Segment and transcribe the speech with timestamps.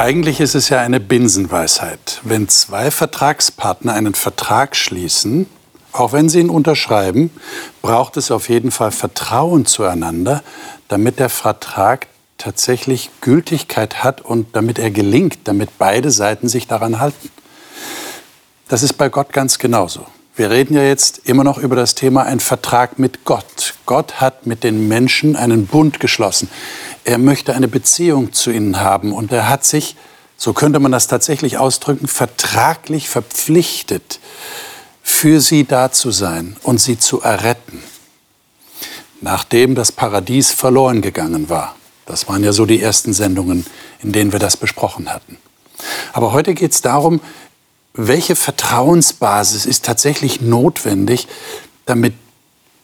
[0.00, 2.22] Eigentlich ist es ja eine Binsenweisheit.
[2.24, 5.44] Wenn zwei Vertragspartner einen Vertrag schließen,
[5.92, 7.30] auch wenn sie ihn unterschreiben,
[7.82, 10.42] braucht es auf jeden Fall Vertrauen zueinander,
[10.88, 12.06] damit der Vertrag
[12.38, 17.28] tatsächlich Gültigkeit hat und damit er gelingt, damit beide Seiten sich daran halten.
[18.68, 20.06] Das ist bei Gott ganz genauso.
[20.40, 23.74] Wir reden ja jetzt immer noch über das Thema ein Vertrag mit Gott.
[23.84, 26.48] Gott hat mit den Menschen einen Bund geschlossen.
[27.04, 29.96] Er möchte eine Beziehung zu ihnen haben und er hat sich,
[30.38, 34.18] so könnte man das tatsächlich ausdrücken, vertraglich verpflichtet,
[35.02, 37.82] für sie da zu sein und sie zu erretten,
[39.20, 41.76] nachdem das Paradies verloren gegangen war.
[42.06, 43.66] Das waren ja so die ersten Sendungen,
[44.02, 45.36] in denen wir das besprochen hatten.
[46.14, 47.20] Aber heute geht es darum,
[47.92, 51.28] welche Vertrauensbasis ist tatsächlich notwendig,
[51.86, 52.14] damit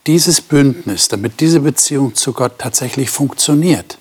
[0.05, 3.97] dieses Bündnis, damit diese Beziehung zu Gott tatsächlich funktioniert,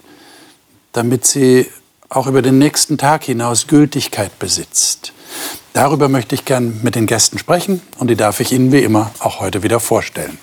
[0.93, 1.67] damit sie
[2.09, 5.13] auch über den nächsten Tag hinaus Gültigkeit besitzt.
[5.73, 9.11] Darüber möchte ich gern mit den Gästen sprechen und die darf ich Ihnen wie immer
[9.19, 10.39] auch heute wieder vorstellen.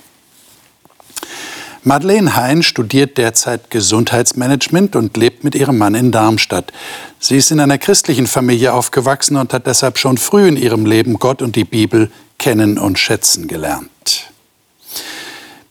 [1.85, 6.71] Madeleine Hein studiert derzeit Gesundheitsmanagement und lebt mit ihrem Mann in Darmstadt.
[7.19, 11.19] Sie ist in einer christlichen Familie aufgewachsen und hat deshalb schon früh in ihrem Leben
[11.19, 14.31] Gott und die Bibel kennen und schätzen gelernt.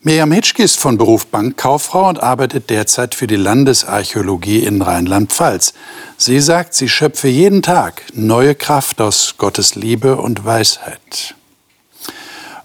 [0.03, 5.73] Miriam Hitschke ist von Beruf Bankkauffrau und arbeitet derzeit für die Landesarchäologie in Rheinland-Pfalz.
[6.19, 11.37] Sie sagt, sie schöpfe jeden Tag neue Kraft aus Gottes Liebe und Weisheit.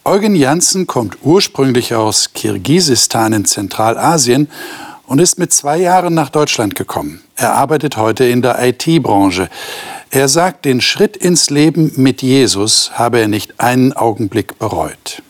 [0.08, 4.48] Eugen Janssen kommt ursprünglich aus Kirgisistan in Zentralasien
[5.06, 7.22] und ist mit zwei Jahren nach Deutschland gekommen.
[7.36, 9.50] Er arbeitet heute in der IT-Branche.
[10.10, 15.22] Er sagt, den Schritt ins Leben mit Jesus habe er nicht einen Augenblick bereut.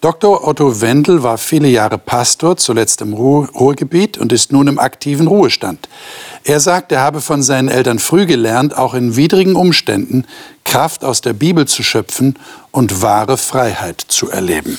[0.00, 0.48] Dr.
[0.48, 5.90] Otto Wendel war viele Jahre Pastor, zuletzt im Ruhrgebiet und ist nun im aktiven Ruhestand.
[6.42, 10.24] Er sagt, er habe von seinen Eltern früh gelernt, auch in widrigen Umständen
[10.64, 12.38] Kraft aus der Bibel zu schöpfen
[12.70, 14.78] und wahre Freiheit zu erleben.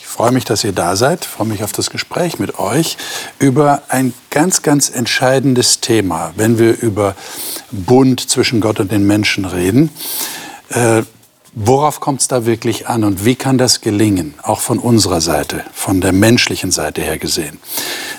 [0.00, 2.96] Ich freue mich, dass ihr da seid, ich freue mich auf das Gespräch mit euch
[3.38, 7.14] über ein ganz, ganz entscheidendes Thema, wenn wir über
[7.72, 9.90] Bund zwischen Gott und den Menschen reden.
[11.56, 15.62] Worauf kommt es da wirklich an und wie kann das gelingen, auch von unserer Seite,
[15.72, 17.60] von der menschlichen Seite her gesehen?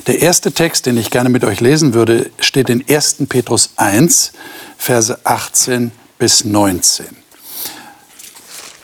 [0.07, 3.17] Der erste Text, den ich gerne mit euch lesen würde, steht in 1.
[3.27, 4.31] Petrus 1,
[4.77, 7.07] Verse 18 bis 19.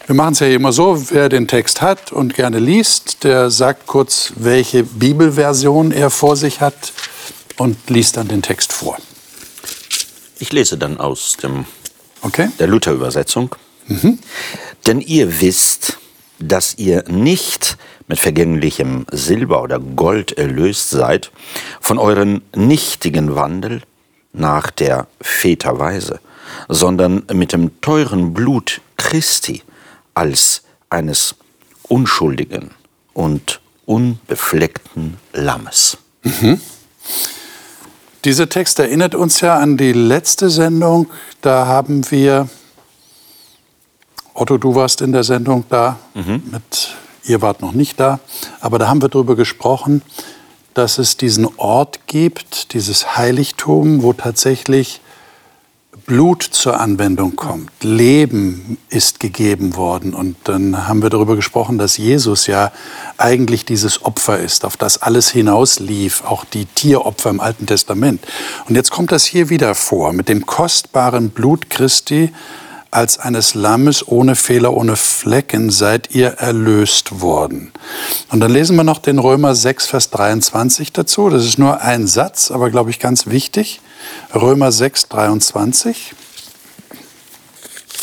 [0.08, 3.88] Wir machen es ja immer so, wer den Text hat und gerne liest, der sagt
[3.88, 6.92] kurz, welche Bibelversion er vor sich hat
[7.58, 8.98] und liest dann den Text vor.
[10.40, 11.64] Ich lese dann aus dem,
[12.22, 12.50] okay.
[12.60, 13.56] der Luther-Übersetzung.
[13.92, 14.20] Mhm.
[14.88, 15.98] Denn ihr wisst,
[16.40, 21.32] dass ihr nicht mit vergänglichem Silber oder Gold erlöst seid
[21.80, 23.82] von euren nichtigen Wandel
[24.34, 26.20] nach der Väterweise,
[26.68, 29.62] sondern mit dem teuren Blut Christi
[30.14, 31.36] als eines
[31.88, 32.72] unschuldigen
[33.14, 35.98] und unbefleckten Lammes.
[36.24, 36.60] Mhm.
[38.26, 41.10] Dieser Text erinnert uns ja an die letzte Sendung.
[41.42, 42.50] Da haben wir
[44.34, 46.44] Otto, du warst in der Sendung da, mhm.
[46.52, 48.20] mit, ihr wart noch nicht da,
[48.60, 50.02] aber da haben wir darüber gesprochen,
[50.74, 55.02] dass es diesen Ort gibt, dieses Heiligtum, wo tatsächlich
[56.06, 57.72] Blut zur Anwendung kommt.
[57.82, 60.14] Leben ist gegeben worden.
[60.14, 62.72] Und dann haben wir darüber gesprochen, dass Jesus ja
[63.18, 68.26] eigentlich dieses Opfer ist, auf das alles hinauslief, auch die Tieropfer im Alten Testament.
[68.68, 72.34] Und jetzt kommt das hier wieder vor, mit dem kostbaren Blut Christi,
[72.92, 77.72] als eines Lammes ohne Fehler, ohne Flecken seid ihr erlöst worden.
[78.30, 81.30] Und dann lesen wir noch den Römer 6, Vers 23 dazu.
[81.30, 83.80] Das ist nur ein Satz, aber glaube ich ganz wichtig.
[84.36, 86.14] Römer 6, 23.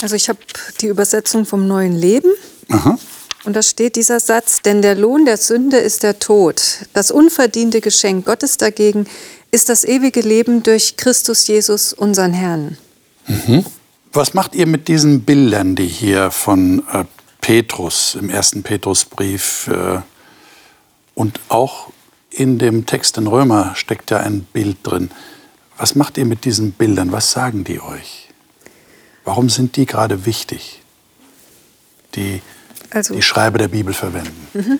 [0.00, 0.38] Also ich habe
[0.80, 2.30] die Übersetzung vom neuen Leben.
[2.70, 2.98] Aha.
[3.44, 6.62] Und da steht dieser Satz, denn der Lohn der Sünde ist der Tod.
[6.92, 9.06] Das unverdiente Geschenk Gottes dagegen
[9.50, 12.78] ist das ewige Leben durch Christus Jesus, unseren Herrn.
[13.26, 13.64] Mhm.
[14.12, 17.04] Was macht ihr mit diesen Bildern, die hier von äh,
[17.40, 20.00] Petrus im ersten Petrusbrief äh,
[21.14, 21.90] und auch
[22.30, 25.10] in dem Text in Römer steckt ja ein Bild drin.
[25.76, 27.10] Was macht ihr mit diesen Bildern?
[27.12, 28.28] Was sagen die euch?
[29.24, 30.82] Warum sind die gerade wichtig,
[32.14, 32.42] die
[32.90, 34.48] also, die Schreiber der Bibel verwenden?
[34.54, 34.78] Mhm.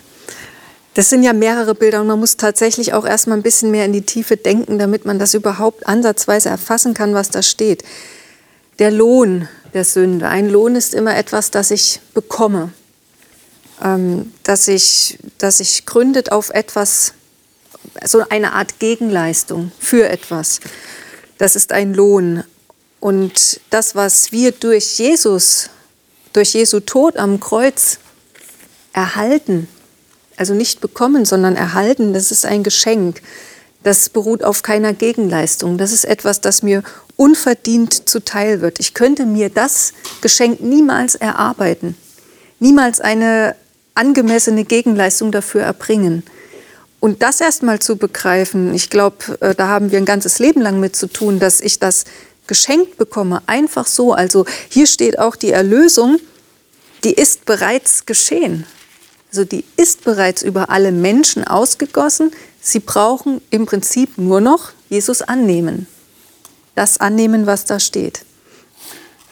[0.95, 3.93] Das sind ja mehrere Bilder und man muss tatsächlich auch erstmal ein bisschen mehr in
[3.93, 7.85] die Tiefe denken, damit man das überhaupt ansatzweise erfassen kann, was da steht
[8.79, 10.29] der Lohn der Sünde.
[10.29, 12.73] Ein Lohn ist immer etwas, das ich bekomme,
[13.83, 17.15] ähm, das, sich, das sich gründet auf etwas,
[18.05, 20.61] so eine Art Gegenleistung für etwas.
[21.39, 22.45] Das ist ein Lohn.
[23.01, 25.71] Und das, was wir durch Jesus,
[26.33, 27.99] durch Jesu Tod am Kreuz
[28.93, 29.69] erhalten,
[30.37, 33.23] also nicht bekommen, sondern erhalten, das ist ein Geschenk.
[33.83, 35.79] Das beruht auf keiner Gegenleistung.
[35.79, 36.83] Das ist etwas, das mir
[37.17, 38.81] unverdient zuteil wird.
[38.81, 41.97] Ich könnte mir das Geschenk niemals erarbeiten,
[42.61, 43.55] niemals eine
[43.95, 46.23] angemessene Gegenleistung dafür erbringen.
[47.01, 50.81] Und das erstmal zu begreifen, ich glaube, äh, da haben wir ein ganzes Leben lang
[50.81, 52.05] mit zu tun, dass ich das
[52.47, 54.13] geschenkt bekomme, einfach so.
[54.13, 56.19] Also hier steht auch die Erlösung,
[57.05, 58.67] die ist bereits geschehen.
[59.31, 62.33] Also die ist bereits über alle Menschen ausgegossen.
[62.61, 65.87] Sie brauchen im Prinzip nur noch Jesus annehmen.
[66.75, 68.25] Das annehmen, was da steht.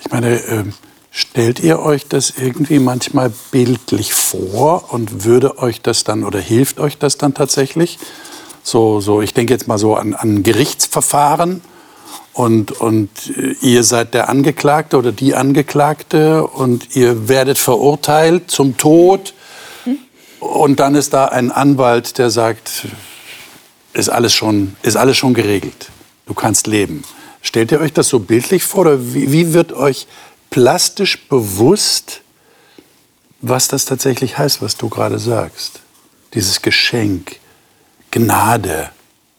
[0.00, 0.64] Ich meine, äh,
[1.10, 6.80] stellt ihr euch das irgendwie manchmal bildlich vor und würde euch das dann oder hilft
[6.80, 7.98] euch das dann tatsächlich?
[8.62, 11.62] So, so ich denke jetzt mal so an, an Gerichtsverfahren
[12.36, 18.76] und, und äh, ihr seid der Angeklagte oder die Angeklagte und ihr werdet verurteilt zum
[18.76, 19.32] Tod.
[20.38, 22.88] Und dann ist da ein Anwalt, der sagt,
[23.96, 25.90] ist alles schon, ist alles schon geregelt.
[26.26, 27.02] Du kannst leben.
[27.42, 30.06] Stellt ihr euch das so bildlich vor oder wie, wie wird euch
[30.50, 32.22] plastisch bewusst,
[33.40, 35.80] was das tatsächlich heißt, was du gerade sagst?
[36.34, 37.38] Dieses Geschenk,
[38.10, 38.90] Gnade.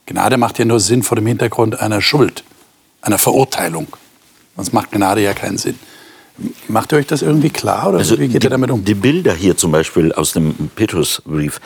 [0.06, 2.44] Gnade macht ja nur Sinn vor dem Hintergrund einer Schuld
[3.02, 3.88] einer Verurteilung.
[4.56, 5.80] Sonst macht Gnade ja keinen Sinn.
[6.68, 8.86] Macht ihr euch das irgendwie klar oder also wie geht die, ihr damit um?
[8.86, 11.60] Die Bilder hier zum Beispiel aus dem Petrusbrief,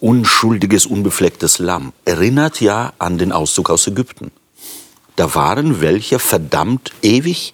[0.00, 4.30] unschuldiges, unbeflecktes Lamm, erinnert ja an den Auszug aus Ägypten.
[5.16, 7.52] Da waren welche verdammt ewig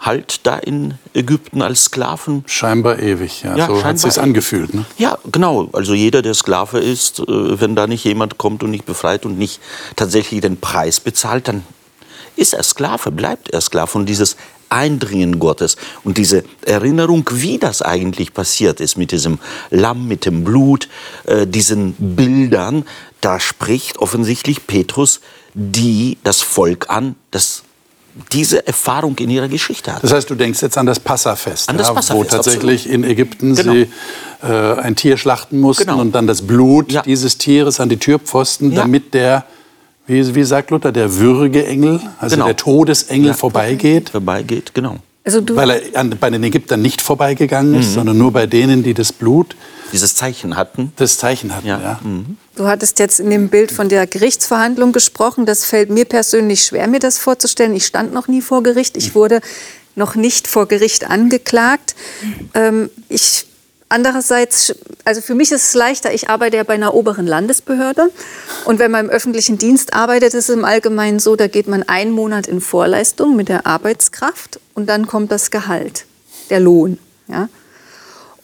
[0.00, 2.44] halt da in Ägypten als Sklaven.
[2.46, 3.56] Scheinbar ewig, ja.
[3.56, 4.72] ja so hat es sich angefühlt.
[4.74, 4.84] Ne?
[4.96, 5.68] Ja, genau.
[5.72, 9.38] Also jeder, der Sklave ist, äh, wenn da nicht jemand kommt und nicht befreit und
[9.38, 9.60] nicht
[9.96, 11.64] tatsächlich den Preis bezahlt, dann
[12.36, 13.98] ist er Sklave, bleibt er Sklave.
[13.98, 14.36] Und dieses
[14.68, 19.38] Eindringen Gottes und diese Erinnerung, wie das eigentlich passiert ist mit diesem
[19.70, 20.88] Lamm, mit dem Blut,
[21.24, 22.84] äh, diesen Bildern,
[23.20, 25.20] da spricht offensichtlich Petrus
[25.58, 27.64] die das Volk an, das
[28.32, 30.02] diese Erfahrung in ihrer Geschichte hat.
[30.02, 33.04] Das heißt, du denkst jetzt an das Passafest, an das ja, Passafest wo tatsächlich absolut.
[33.04, 33.72] in Ägypten genau.
[33.72, 33.88] sie
[34.42, 36.00] äh, ein Tier schlachten mussten genau.
[36.00, 37.02] und dann das Blut ja.
[37.02, 38.82] dieses Tieres an die Türpfosten, ja.
[38.82, 39.44] damit der,
[40.08, 42.46] wie, wie, sagt Luther, der Würgeengel, also genau.
[42.46, 44.10] der Todesengel vorbeigeht.
[44.10, 44.96] Vorbeigeht, genau.
[45.24, 47.94] Also Weil er an, bei den Ägyptern nicht vorbeigegangen ist, mhm.
[47.94, 49.56] sondern nur bei denen, die das Blut.
[49.92, 50.92] Dieses Zeichen hatten.
[50.96, 51.80] Das Zeichen hatten, ja.
[51.80, 52.00] ja.
[52.02, 52.36] Mhm.
[52.56, 55.46] Du hattest jetzt in dem Bild von der Gerichtsverhandlung gesprochen.
[55.46, 57.74] Das fällt mir persönlich schwer, mir das vorzustellen.
[57.74, 58.96] Ich stand noch nie vor Gericht.
[58.96, 59.40] Ich wurde
[59.94, 61.94] noch nicht vor Gericht angeklagt.
[62.54, 63.47] Ähm, ich
[63.90, 64.74] Andererseits,
[65.04, 68.10] also für mich ist es leichter, ich arbeite ja bei einer oberen Landesbehörde.
[68.66, 71.82] Und wenn man im öffentlichen Dienst arbeitet, ist es im Allgemeinen so, da geht man
[71.84, 76.04] einen Monat in Vorleistung mit der Arbeitskraft und dann kommt das Gehalt,
[76.50, 76.98] der Lohn.
[77.28, 77.48] Ja?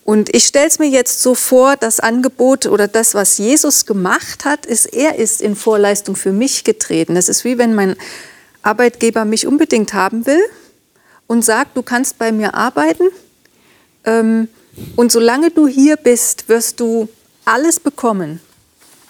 [0.05, 4.45] Und ich stelle es mir jetzt so vor, das Angebot oder das, was Jesus gemacht
[4.47, 7.15] hat, ist, er ist in Vorleistung für mich getreten.
[7.15, 7.97] Das ist wie wenn mein
[8.63, 10.43] Arbeitgeber mich unbedingt haben will
[11.27, 13.05] und sagt, du kannst bei mir arbeiten.
[14.05, 14.49] Ähm,
[14.97, 17.09] und solange du hier bist, wirst du
[17.45, 18.41] alles bekommen.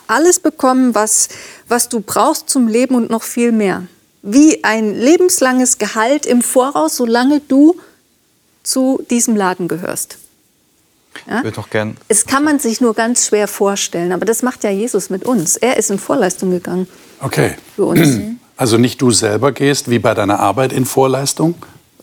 [0.07, 1.29] Alles bekommen, was,
[1.69, 3.85] was du brauchst zum Leben und noch viel mehr.
[4.23, 7.77] Wie ein lebenslanges Gehalt im Voraus, solange du
[8.63, 10.19] zu diesem Laden gehörst.
[11.27, 11.39] Ja?
[11.39, 11.97] Ich würde noch gern.
[12.09, 15.57] Es kann man sich nur ganz schwer vorstellen, aber das macht ja Jesus mit uns.
[15.57, 16.89] Er ist in Vorleistung gegangen.
[17.21, 17.57] Okay.
[17.77, 18.19] Für uns.
[18.57, 21.55] Also nicht du selber gehst wie bei deiner Arbeit in Vorleistung,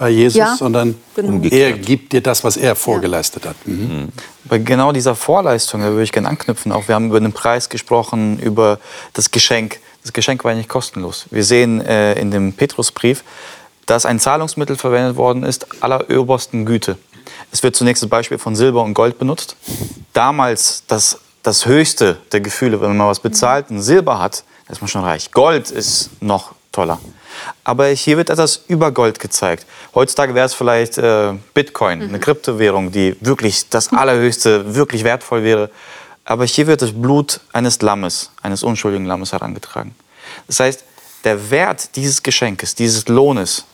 [0.02, 1.46] bei Jesus, ja, sondern genau.
[1.52, 3.56] er gibt dir das, was er vorgeleistet hat.
[3.66, 3.76] Mhm.
[3.76, 4.10] mhm.
[4.46, 6.72] Bei genau dieser Vorleistung würde ich gerne anknüpfen.
[6.72, 8.80] Auch wir haben über den Preis gesprochen, über
[9.14, 9.80] das Geschenk.
[10.02, 11.28] Das Geschenk war nicht kostenlos.
[11.30, 13.24] Wir sehen äh, in dem Petrusbrief,
[13.86, 16.98] dass ein Zahlungsmittel verwendet worden ist aller obersten Güte.
[17.52, 19.56] Es wird zunächst das Beispiel von Silber und Gold benutzt.
[20.14, 24.88] Damals das, das höchste der Gefühle, wenn man was bezahlt und Silber hat, ist man
[24.88, 25.30] schon reich.
[25.30, 27.00] Gold ist noch toller.
[27.64, 29.66] Aber hier wird etwas über Gold gezeigt.
[29.94, 32.10] Heutzutage wäre es vielleicht äh, Bitcoin, mhm.
[32.10, 35.70] eine Kryptowährung, die wirklich das Allerhöchste, wirklich wertvoll wäre.
[36.26, 39.96] Aber hier wird das Blut eines Lammes, eines unschuldigen Lammes herangetragen.
[40.48, 40.84] Das heißt,
[41.24, 43.66] der Wert dieses Geschenkes, dieses Lohnes,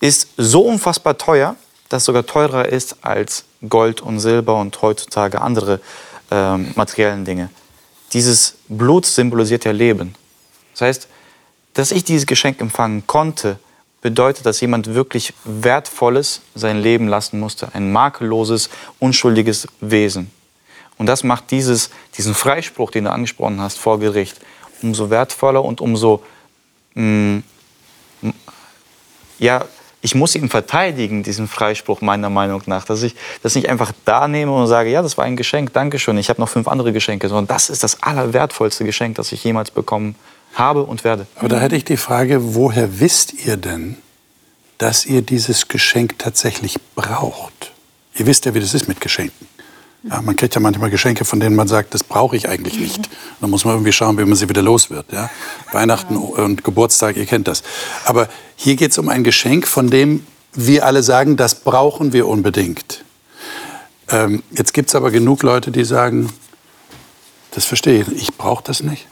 [0.00, 1.56] ist so unfassbar teuer,
[1.88, 5.80] dass es sogar teurer ist als Gold und Silber und heutzutage andere
[6.30, 7.50] äh, materiellen Dinge.
[8.12, 10.14] Dieses Blut symbolisiert ja Leben.
[10.72, 11.08] Das heißt,
[11.74, 13.58] dass ich dieses Geschenk empfangen konnte,
[14.00, 17.74] bedeutet, dass jemand wirklich Wertvolles sein Leben lassen musste.
[17.74, 20.30] Ein makelloses, unschuldiges Wesen.
[20.98, 24.40] Und das macht dieses, diesen Freispruch, den du angesprochen hast, vor Gericht,
[24.82, 26.22] umso wertvoller und umso
[26.94, 27.42] mh, mm,
[29.38, 29.64] ja,
[30.00, 34.28] ich muss ihn verteidigen, diesen Freispruch meiner Meinung nach, dass ich das nicht einfach da
[34.28, 36.92] nehme und sage, ja, das war ein Geschenk, danke schön, ich habe noch fünf andere
[36.92, 40.14] Geschenke, sondern das ist das allerwertvollste Geschenk, das ich jemals bekommen
[40.54, 41.26] habe und werde.
[41.36, 43.96] Aber da hätte ich die Frage, woher wisst ihr denn,
[44.78, 47.72] dass ihr dieses Geschenk tatsächlich braucht?
[48.16, 49.46] Ihr wisst ja, wie das ist mit Geschenken.
[50.08, 53.08] Ja, man kriegt ja manchmal Geschenke, von denen man sagt, das brauche ich eigentlich nicht.
[53.40, 55.10] Dann muss man irgendwie schauen, wie man sie wieder los wird.
[55.12, 55.30] Ja?
[55.72, 57.62] Weihnachten und Geburtstag, ihr kennt das.
[58.04, 62.28] Aber hier geht es um ein Geschenk, von dem wir alle sagen, das brauchen wir
[62.28, 63.02] unbedingt.
[64.10, 66.30] Ähm, jetzt gibt es aber genug Leute, die sagen,
[67.52, 69.06] das verstehe ich, ich brauche das nicht.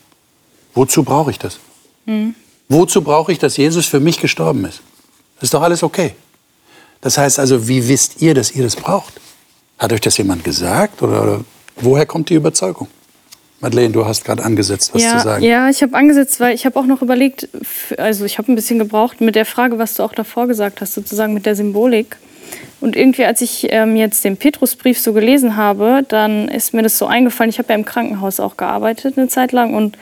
[0.75, 1.59] Wozu brauche ich das?
[2.07, 2.35] Mhm.
[2.69, 4.81] Wozu brauche ich, dass Jesus für mich gestorben ist?
[5.37, 6.15] Das ist doch alles okay.
[7.01, 9.21] Das heißt also, wie wisst ihr, dass ihr das braucht?
[9.79, 11.45] Hat euch das jemand gesagt oder, oder
[11.77, 12.89] woher kommt die Überzeugung?
[13.61, 15.45] Madeleine, du hast gerade angesetzt, was ja, zu sagen.
[15.45, 17.49] Ja, ich habe angesetzt, weil ich habe auch noch überlegt,
[17.97, 20.95] also ich habe ein bisschen gebraucht mit der Frage, was du auch davor gesagt hast,
[20.95, 22.17] sozusagen mit der Symbolik.
[22.81, 26.99] Und irgendwie, als ich ähm, jetzt den Petrusbrief so gelesen habe, dann ist mir das
[26.99, 27.51] so eingefallen.
[27.51, 29.97] Ich habe ja im Krankenhaus auch gearbeitet eine Zeit lang und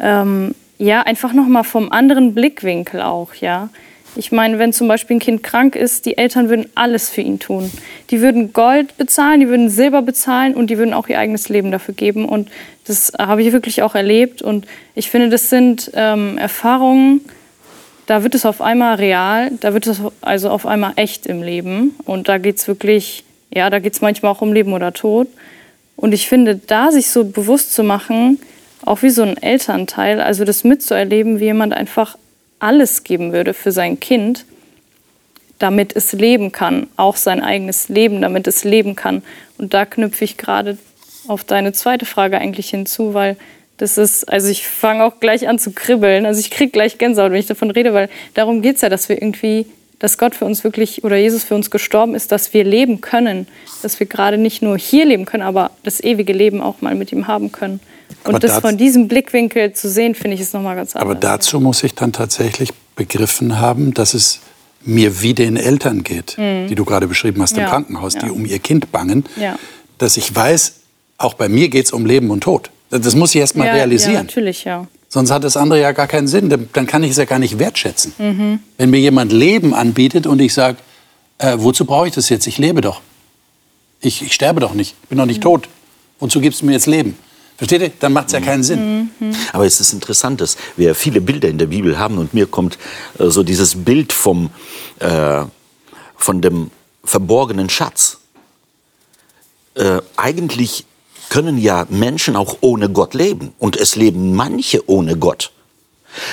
[0.00, 3.68] ähm, ja, einfach noch mal vom anderen Blickwinkel auch, ja.
[4.16, 7.38] Ich meine, wenn zum Beispiel ein Kind krank ist, die Eltern würden alles für ihn
[7.38, 7.70] tun.
[8.10, 11.70] Die würden Gold bezahlen, die würden Silber bezahlen und die würden auch ihr eigenes Leben
[11.70, 12.24] dafür geben.
[12.24, 12.50] Und
[12.86, 14.42] das habe ich wirklich auch erlebt.
[14.42, 14.66] Und
[14.96, 17.20] ich finde, das sind ähm, Erfahrungen,
[18.06, 21.94] da wird es auf einmal real, da wird es also auf einmal echt im Leben.
[22.04, 23.22] Und da geht es wirklich,
[23.54, 25.28] ja, da geht es manchmal auch um Leben oder Tod.
[25.94, 28.40] Und ich finde, da sich so bewusst zu machen,
[28.84, 32.16] auch wie so ein Elternteil, also das mitzuerleben, wie jemand einfach
[32.58, 34.44] alles geben würde für sein Kind,
[35.58, 39.22] damit es leben kann, auch sein eigenes Leben, damit es leben kann.
[39.58, 40.78] Und da knüpfe ich gerade
[41.28, 43.36] auf deine zweite Frage eigentlich hinzu, weil
[43.76, 46.26] das ist, also ich fange auch gleich an zu kribbeln.
[46.26, 49.08] Also ich kriege gleich Gänsehaut, wenn ich davon rede, weil darum geht es ja, dass
[49.08, 49.66] wir irgendwie,
[49.98, 53.48] dass Gott für uns wirklich oder Jesus für uns gestorben ist, dass wir leben können.
[53.82, 57.10] Dass wir gerade nicht nur hier leben können, aber das ewige Leben auch mal mit
[57.10, 57.80] ihm haben können.
[58.24, 61.10] Und aber das von diesem Blickwinkel zu sehen, finde ich, ist nochmal ganz anders.
[61.10, 64.40] Aber dazu muss ich dann tatsächlich begriffen haben, dass es
[64.82, 66.68] mir wie den Eltern geht, mhm.
[66.68, 67.64] die du gerade beschrieben hast ja.
[67.64, 68.20] im Krankenhaus, ja.
[68.20, 69.58] die um ihr Kind bangen, ja.
[69.98, 70.74] dass ich weiß,
[71.18, 72.70] auch bei mir geht es um Leben und Tod.
[72.90, 74.14] Das muss ich erst mal realisieren.
[74.14, 74.86] Ja, natürlich, ja.
[75.08, 76.68] Sonst hat das andere ja gar keinen Sinn.
[76.72, 78.12] Dann kann ich es ja gar nicht wertschätzen.
[78.18, 78.60] Mhm.
[78.78, 80.78] Wenn mir jemand Leben anbietet und ich sage,
[81.38, 82.46] äh, wozu brauche ich das jetzt?
[82.46, 83.00] Ich lebe doch.
[84.00, 84.94] Ich, ich sterbe doch nicht.
[85.02, 85.42] Ich bin doch nicht mhm.
[85.42, 85.68] tot.
[86.20, 87.16] Wozu gibst du mir jetzt Leben?
[87.60, 87.92] Versteht ihr?
[88.00, 89.10] Dann macht es ja keinen Sinn.
[89.20, 89.36] Mhm.
[89.52, 92.78] Aber es ist interessant, dass wir viele Bilder in der Bibel haben und mir kommt
[93.18, 94.48] äh, so dieses Bild vom,
[94.98, 95.42] äh,
[96.16, 96.70] von dem
[97.04, 98.16] verborgenen Schatz.
[99.74, 100.86] Äh, eigentlich
[101.28, 105.52] können ja Menschen auch ohne Gott leben und es leben manche ohne Gott.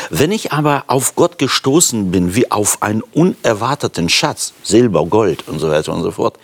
[0.10, 5.60] Wenn ich aber auf Gott gestoßen bin wie auf einen unerwarteten Schatz, Silber, Gold und
[5.60, 6.40] so weiter und so fort,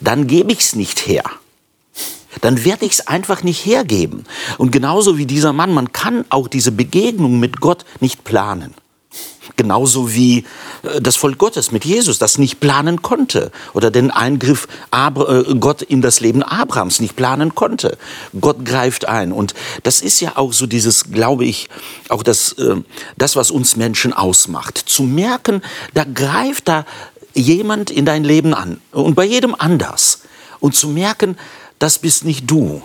[0.00, 1.22] dann gebe ich es nicht her
[2.40, 4.24] dann werde ich es einfach nicht hergeben.
[4.58, 8.74] Und genauso wie dieser Mann, man kann auch diese Begegnung mit Gott nicht planen.
[9.56, 10.44] Genauso wie
[10.82, 15.82] äh, das Volk Gottes mit Jesus das nicht planen konnte oder den Eingriff äh, Gott
[15.82, 17.98] in das Leben Abrahams nicht planen konnte.
[18.40, 19.32] Gott greift ein.
[19.32, 21.68] Und das ist ja auch so dieses, glaube ich,
[22.08, 22.76] auch das, äh,
[23.16, 24.78] das was uns Menschen ausmacht.
[24.78, 25.62] Zu merken,
[25.92, 26.84] da greift da
[27.34, 30.22] jemand in dein Leben an und bei jedem anders.
[30.60, 31.36] Und zu merken,
[31.78, 32.82] das bist nicht du.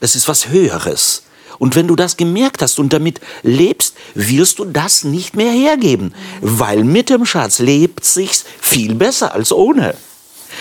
[0.00, 1.22] Das ist was Höheres.
[1.58, 6.14] Und wenn du das gemerkt hast und damit lebst, wirst du das nicht mehr hergeben,
[6.40, 9.94] weil mit dem Schatz lebt sich's viel besser als ohne.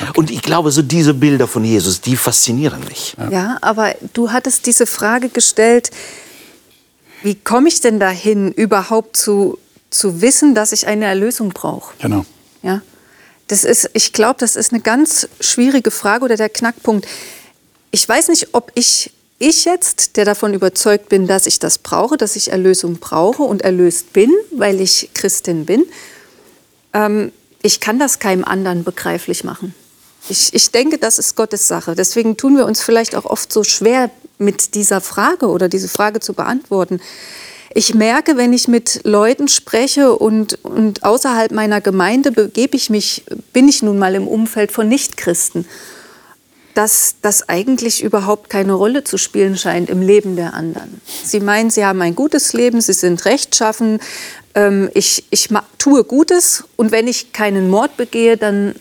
[0.02, 0.12] Okay.
[0.16, 3.16] Und ich glaube, so diese Bilder von Jesus, die faszinieren mich.
[3.18, 3.30] Ja.
[3.30, 5.90] ja, aber du hattest diese Frage gestellt,
[7.24, 9.58] wie komme ich denn dahin, überhaupt zu,
[9.90, 11.94] zu wissen, dass ich eine Erlösung brauche?
[12.02, 12.26] Genau.
[12.62, 12.82] Ja,
[13.48, 17.08] das ist, ich glaube, das ist eine ganz schwierige Frage oder der Knackpunkt
[17.92, 22.18] ich weiß nicht, ob ich, ich jetzt, der davon überzeugt bin, dass ich das brauche,
[22.18, 25.86] dass ich Erlösung brauche und erlöst bin, weil ich Christin bin,
[26.94, 27.32] ähm,
[27.62, 29.74] ich kann das keinem anderen begreiflich machen.
[30.30, 31.96] Ich, ich denke, das ist Gottes Sache.
[31.96, 36.20] Deswegen tun wir uns vielleicht auch oft so schwer mit dieser Frage oder diese Frage
[36.20, 37.02] zu beantworten.
[37.74, 43.24] Ich merke, wenn ich mit Leuten spreche und, und außerhalb meiner Gemeinde begebe ich mich,
[43.54, 45.66] bin ich nun mal im Umfeld von Nichtchristen
[46.80, 51.02] dass das eigentlich überhaupt keine Rolle zu spielen scheint im Leben der anderen.
[51.26, 54.00] Sie meinen, sie haben ein gutes Leben, sie sind rechtschaffen,
[54.56, 58.76] ähm, ich, ich tue Gutes und wenn ich keinen Mord begehe, dann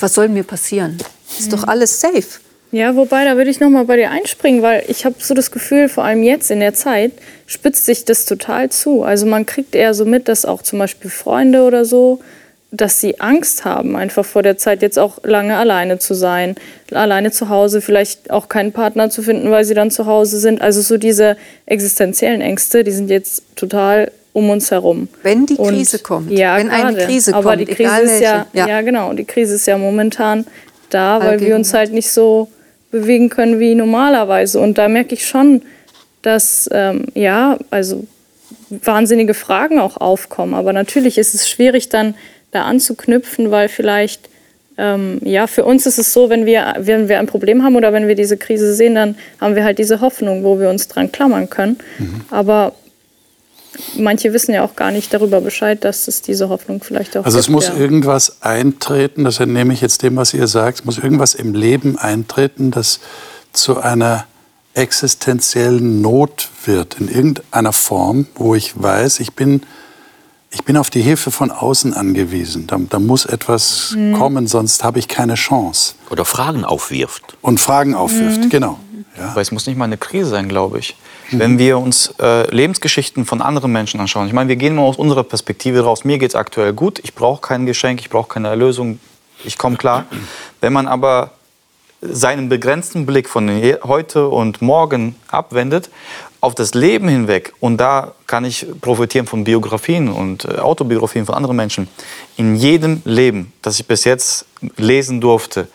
[0.00, 0.98] was soll mir passieren?
[1.38, 1.50] Ist mhm.
[1.52, 2.40] doch alles safe.
[2.72, 5.52] Ja, wobei, da würde ich noch mal bei dir einspringen, weil ich habe so das
[5.52, 7.12] Gefühl, vor allem jetzt in der Zeit,
[7.46, 9.04] spitzt sich das total zu.
[9.04, 12.18] Also man kriegt eher so mit, dass auch zum Beispiel Freunde oder so,
[12.76, 16.56] dass sie Angst haben, einfach vor der Zeit jetzt auch lange alleine zu sein,
[16.92, 20.60] alleine zu Hause, vielleicht auch keinen Partner zu finden, weil sie dann zu Hause sind.
[20.60, 25.08] Also so diese existenziellen Ängste, die sind jetzt total um uns herum.
[25.22, 26.86] Wenn die Krise Und, kommt, ja, wenn grade.
[26.88, 29.78] eine Krise Aber kommt, die Krise ist ja, ja, ja, genau, die Krise ist ja
[29.78, 30.44] momentan
[30.90, 32.48] da, weil wir uns halt nicht so
[32.90, 34.58] bewegen können wie normalerweise.
[34.60, 35.62] Und da merke ich schon,
[36.22, 38.04] dass ähm, ja, also
[38.70, 40.54] wahnsinnige Fragen auch aufkommen.
[40.54, 42.14] Aber natürlich ist es schwierig dann
[42.54, 44.28] da anzuknüpfen, weil vielleicht
[44.76, 47.92] ähm, ja, für uns ist es so, wenn wir, wenn wir ein Problem haben oder
[47.92, 51.12] wenn wir diese Krise sehen, dann haben wir halt diese Hoffnung, wo wir uns dran
[51.12, 51.78] klammern können.
[51.98, 52.22] Mhm.
[52.30, 52.72] Aber
[53.96, 57.38] manche wissen ja auch gar nicht darüber Bescheid, dass es diese Hoffnung vielleicht auch Also
[57.38, 57.76] es gibt, muss ja.
[57.76, 61.96] irgendwas eintreten, das entnehme ich jetzt dem, was ihr sagt, es muss irgendwas im Leben
[61.96, 62.98] eintreten, das
[63.52, 64.26] zu einer
[64.74, 69.62] existenziellen Not wird, in irgendeiner Form, wo ich weiß, ich bin,
[70.54, 72.66] ich bin auf die Hilfe von außen angewiesen.
[72.66, 74.14] Da, da muss etwas mhm.
[74.14, 75.94] kommen, sonst habe ich keine Chance.
[76.10, 77.36] Oder Fragen aufwirft.
[77.42, 78.48] Und Fragen aufwirft, mhm.
[78.50, 78.78] genau.
[79.18, 79.30] Ja.
[79.30, 80.96] Aber es muss nicht mal eine Krise sein, glaube ich.
[81.30, 81.38] Mhm.
[81.38, 84.96] Wenn wir uns äh, Lebensgeschichten von anderen Menschen anschauen, ich meine, wir gehen mal aus
[84.96, 86.04] unserer Perspektive raus.
[86.04, 89.00] Mir geht es aktuell gut, ich brauche kein Geschenk, ich brauche keine Erlösung,
[89.44, 90.06] ich komme klar.
[90.60, 91.32] Wenn man aber
[92.12, 93.48] seinen begrenzten Blick von
[93.84, 95.90] heute und morgen abwendet
[96.40, 101.34] auf das Leben hinweg, und da kann ich profitieren von Biografien und äh, Autobiografien von
[101.34, 101.88] anderen Menschen,
[102.36, 104.44] in jedem Leben, das ich bis jetzt
[104.76, 105.68] lesen durfte,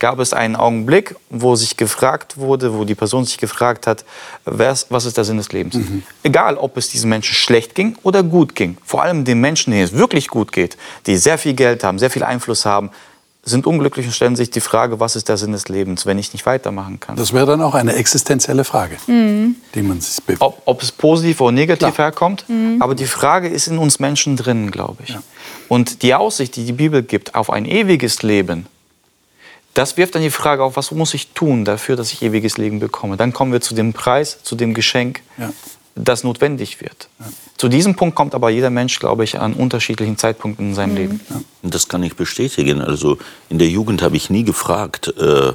[0.00, 4.04] gab es einen Augenblick, wo sich gefragt wurde, wo die Person sich gefragt hat,
[4.44, 5.74] was ist der Sinn des Lebens?
[5.74, 6.02] Mhm.
[6.22, 8.76] Egal, ob es diesen Menschen schlecht ging oder gut ging.
[8.84, 12.10] Vor allem den Menschen, denen es wirklich gut geht, die sehr viel Geld haben, sehr
[12.10, 12.90] viel Einfluss haben,
[13.42, 16.32] sind unglücklich und stellen sich die Frage, was ist der Sinn des Lebens, wenn ich
[16.32, 17.16] nicht weitermachen kann.
[17.16, 19.56] Das wäre dann auch eine existenzielle Frage, mhm.
[19.74, 22.06] die man sich ob, ob, es positiv oder negativ Klar.
[22.06, 22.80] herkommt, mhm.
[22.80, 25.10] aber die Frage ist in uns Menschen drin, glaube ich.
[25.10, 25.22] Ja.
[25.68, 28.66] Und die Aussicht, die die Bibel gibt auf ein ewiges Leben,
[29.74, 32.80] das wirft dann die Frage auf, was muss ich tun dafür, dass ich ewiges Leben
[32.80, 33.16] bekomme.
[33.16, 35.52] Dann kommen wir zu dem Preis, zu dem Geschenk, ja.
[35.98, 37.08] Das notwendig wird.
[37.18, 37.26] Ja.
[37.56, 40.96] Zu diesem Punkt kommt aber jeder Mensch, glaube ich, an unterschiedlichen Zeitpunkten in seinem mhm.
[40.96, 41.20] Leben.
[41.30, 41.40] Ja.
[41.62, 42.80] Das kann ich bestätigen.
[42.80, 45.52] Also in der Jugend habe ich nie gefragt, äh,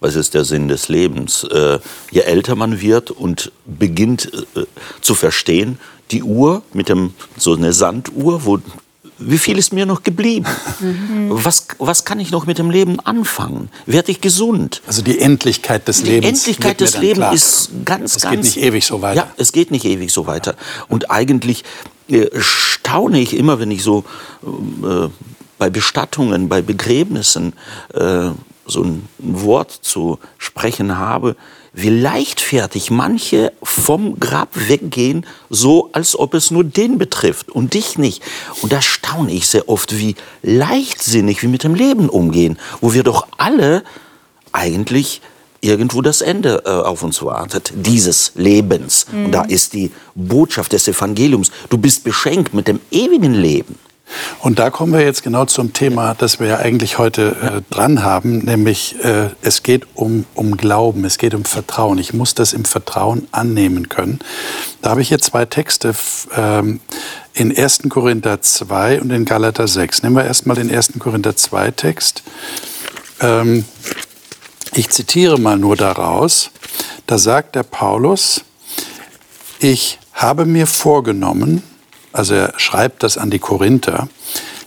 [0.00, 1.44] was ist der Sinn des Lebens.
[1.44, 1.78] Äh,
[2.10, 4.64] je älter man wird und beginnt äh,
[5.00, 5.78] zu verstehen,
[6.10, 8.58] die Uhr mit dem so eine Sanduhr, wo
[9.26, 10.46] wie viel ist mir noch geblieben?
[10.80, 11.28] Mhm.
[11.30, 13.70] Was, was kann ich noch mit dem Leben anfangen?
[13.86, 14.82] Werde ich gesund?
[14.86, 16.44] Also die Endlichkeit des die Lebens.
[16.44, 18.48] Die Endlichkeit des Lebens ist ganz, es ganz.
[18.48, 19.16] Es geht nicht ewig so weiter.
[19.16, 20.54] Ja, es geht nicht ewig so weiter.
[20.88, 21.64] Und eigentlich
[22.08, 24.04] äh, staune ich immer, wenn ich so
[24.44, 25.08] äh,
[25.58, 27.52] bei Bestattungen, bei Begräbnissen
[27.94, 28.30] äh,
[28.66, 31.36] so ein Wort zu sprechen habe
[31.72, 37.96] wie leichtfertig manche vom Grab weggehen, so als ob es nur den betrifft und dich
[37.96, 38.22] nicht.
[38.60, 43.02] Und da staune ich sehr oft, wie leichtsinnig wir mit dem Leben umgehen, wo wir
[43.02, 43.84] doch alle
[44.52, 45.22] eigentlich
[45.62, 49.06] irgendwo das Ende äh, auf uns wartet, dieses Lebens.
[49.10, 49.26] Mhm.
[49.26, 53.78] Und da ist die Botschaft des Evangeliums, du bist beschenkt mit dem ewigen Leben.
[54.40, 58.02] Und da kommen wir jetzt genau zum Thema, das wir ja eigentlich heute äh, dran
[58.02, 61.98] haben, nämlich äh, es geht um, um Glauben, es geht um Vertrauen.
[61.98, 64.18] Ich muss das im Vertrauen annehmen können.
[64.80, 65.94] Da habe ich jetzt zwei Texte
[66.36, 66.80] ähm,
[67.34, 67.82] in 1.
[67.88, 70.02] Korinther 2 und in Galater 6.
[70.02, 70.92] Nehmen wir erstmal den 1.
[70.98, 72.22] Korinther 2 Text.
[73.20, 73.64] Ähm,
[74.74, 76.50] ich zitiere mal nur daraus.
[77.06, 78.42] Da sagt der Paulus,
[79.58, 81.62] ich habe mir vorgenommen,
[82.12, 84.08] also er schreibt das an die Korinther,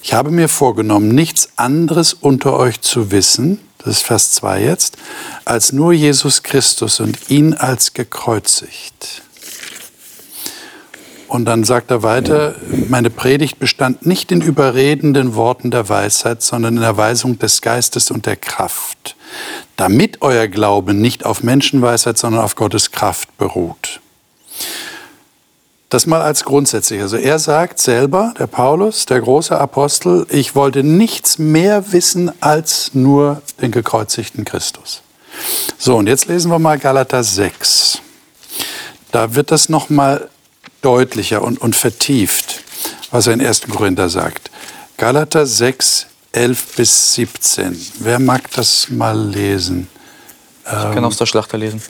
[0.01, 4.97] ich habe mir vorgenommen, nichts anderes unter euch zu wissen, das ist Vers 2 jetzt,
[5.45, 9.23] als nur Jesus Christus und ihn als gekreuzigt.
[11.27, 12.55] Und dann sagt er weiter,
[12.87, 18.11] meine Predigt bestand nicht in überredenden Worten der Weisheit, sondern in der Weisung des Geistes
[18.11, 19.15] und der Kraft,
[19.75, 24.01] damit euer Glaube nicht auf Menschenweisheit, sondern auf Gottes Kraft beruht.
[25.89, 27.01] Das mal als grundsätzlich.
[27.01, 32.91] Also er sagt selber, der Paulus, der große Apostel, ich wollte nichts mehr wissen als
[32.93, 35.03] nur den gekreuzigten Christus.
[35.77, 37.99] So, und jetzt lesen wir mal Galater 6.
[39.11, 40.29] Da wird das noch mal
[40.81, 42.63] deutlicher und, und vertieft,
[43.11, 43.61] was er in 1.
[43.69, 44.49] Korinther sagt.
[44.97, 47.79] Galater 6, 11 bis 17.
[47.99, 49.87] Wer mag das mal lesen?
[50.65, 51.81] Ich kann ähm, aus der Schlachter lesen.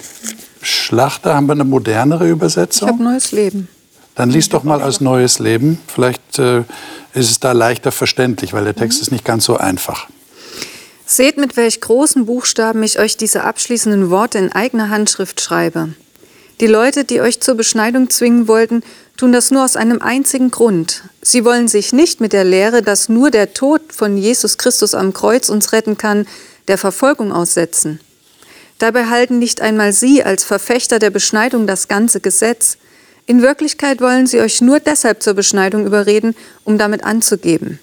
[0.61, 2.89] Schlachter, haben wir eine modernere Übersetzung?
[2.89, 3.69] Ich habe neues Leben.
[4.15, 5.79] Dann liest doch mal als neues Leben.
[5.87, 6.59] Vielleicht äh,
[7.13, 9.01] ist es da leichter verständlich, weil der Text mhm.
[9.03, 10.07] ist nicht ganz so einfach.
[11.05, 15.89] Seht, mit welch großen Buchstaben ich euch diese abschließenden Worte in eigener Handschrift schreibe.
[16.61, 18.81] Die Leute, die euch zur Beschneidung zwingen wollten,
[19.17, 21.03] tun das nur aus einem einzigen Grund.
[21.21, 25.13] Sie wollen sich nicht mit der Lehre, dass nur der Tod von Jesus Christus am
[25.13, 26.25] Kreuz uns retten kann,
[26.67, 27.99] der Verfolgung aussetzen.
[28.79, 32.77] Dabei halten nicht einmal Sie als Verfechter der Beschneidung das ganze Gesetz.
[33.27, 37.79] In Wirklichkeit wollen Sie euch nur deshalb zur Beschneidung überreden, um damit anzugeben.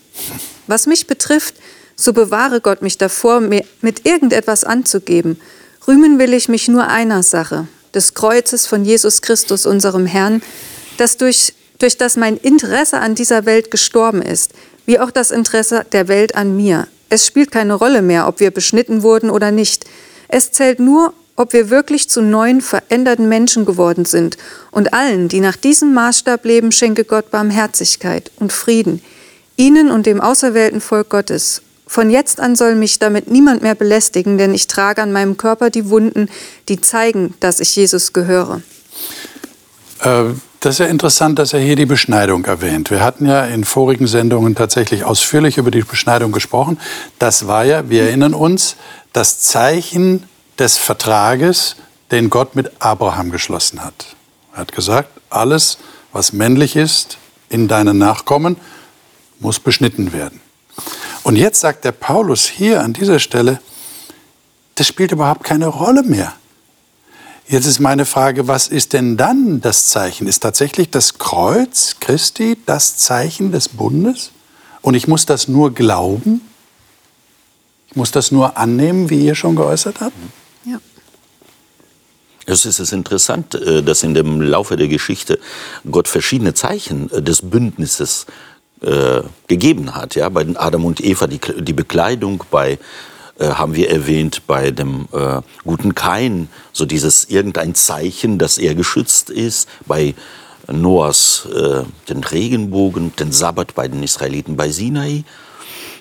[0.67, 1.57] Was mich betrifft,
[1.97, 5.41] so bewahre Gott mich davor, mir mit irgendetwas anzugeben.
[5.87, 10.43] Rühmen will ich mich nur einer Sache, des Kreuzes von Jesus Christus, unserem Herrn,
[10.97, 14.53] das durch, durch das mein Interesse an dieser Welt gestorben ist,
[14.87, 16.87] wie auch das Interesse der Welt an mir.
[17.09, 19.85] Es spielt keine Rolle mehr, ob wir beschnitten wurden oder nicht.
[20.29, 24.37] Es zählt nur, ob wir wirklich zu neuen, veränderten Menschen geworden sind.
[24.71, 29.03] Und allen, die nach diesem Maßstab leben, schenke Gott Barmherzigkeit und Frieden.
[29.57, 34.39] Ihnen und dem auserwählten Volk Gottes von jetzt an soll mich damit niemand mehr belästigen,
[34.39, 36.31] denn ich trage an meinem Körper die Wunden,
[36.71, 38.63] die zeigen, dass ich Jesus gehöre.
[40.01, 40.25] Äh,
[40.61, 42.91] das ist ja interessant, dass er hier die Beschneidung erwähnt.
[42.91, 46.79] Wir hatten ja in vorigen Sendungen tatsächlich ausführlich über die Beschneidung gesprochen.
[47.19, 48.77] Das war ja, wir erinnern uns,
[49.13, 50.23] das Zeichen
[50.59, 51.77] des Vertrages,
[52.11, 54.17] den Gott mit Abraham geschlossen hat.
[54.53, 55.79] Er hat gesagt, alles,
[56.13, 58.57] was männlich ist in deinen Nachkommen,
[59.41, 60.41] muss beschnitten werden.
[61.23, 63.61] Und jetzt sagt der Paulus hier an dieser Stelle,
[64.75, 66.35] das spielt überhaupt keine Rolle mehr.
[67.49, 70.27] Jetzt ist meine Frage, was ist denn dann das Zeichen?
[70.27, 74.31] Ist tatsächlich das Kreuz Christi das Zeichen des Bundes?
[74.81, 76.41] Und ich muss das nur glauben?
[77.89, 80.15] Ich muss das nur annehmen, wie ihr schon geäußert habt?
[82.53, 85.39] Es ist interessant, äh, dass in dem Laufe der Geschichte
[85.91, 88.27] Gott verschiedene Zeichen äh, des Bündnisses
[88.83, 90.17] äh, gegeben hat.
[90.17, 90.29] Ja?
[90.29, 92.79] Bei Adam und Eva die, die Bekleidung, bei
[93.41, 99.31] haben wir erwähnt, bei dem äh, guten Kain, so dieses irgendein Zeichen, dass er geschützt
[99.31, 100.15] ist, bei
[100.71, 101.49] Noahs
[102.09, 105.25] den Regenbogen, den Sabbat bei den Israeliten bei Sinai.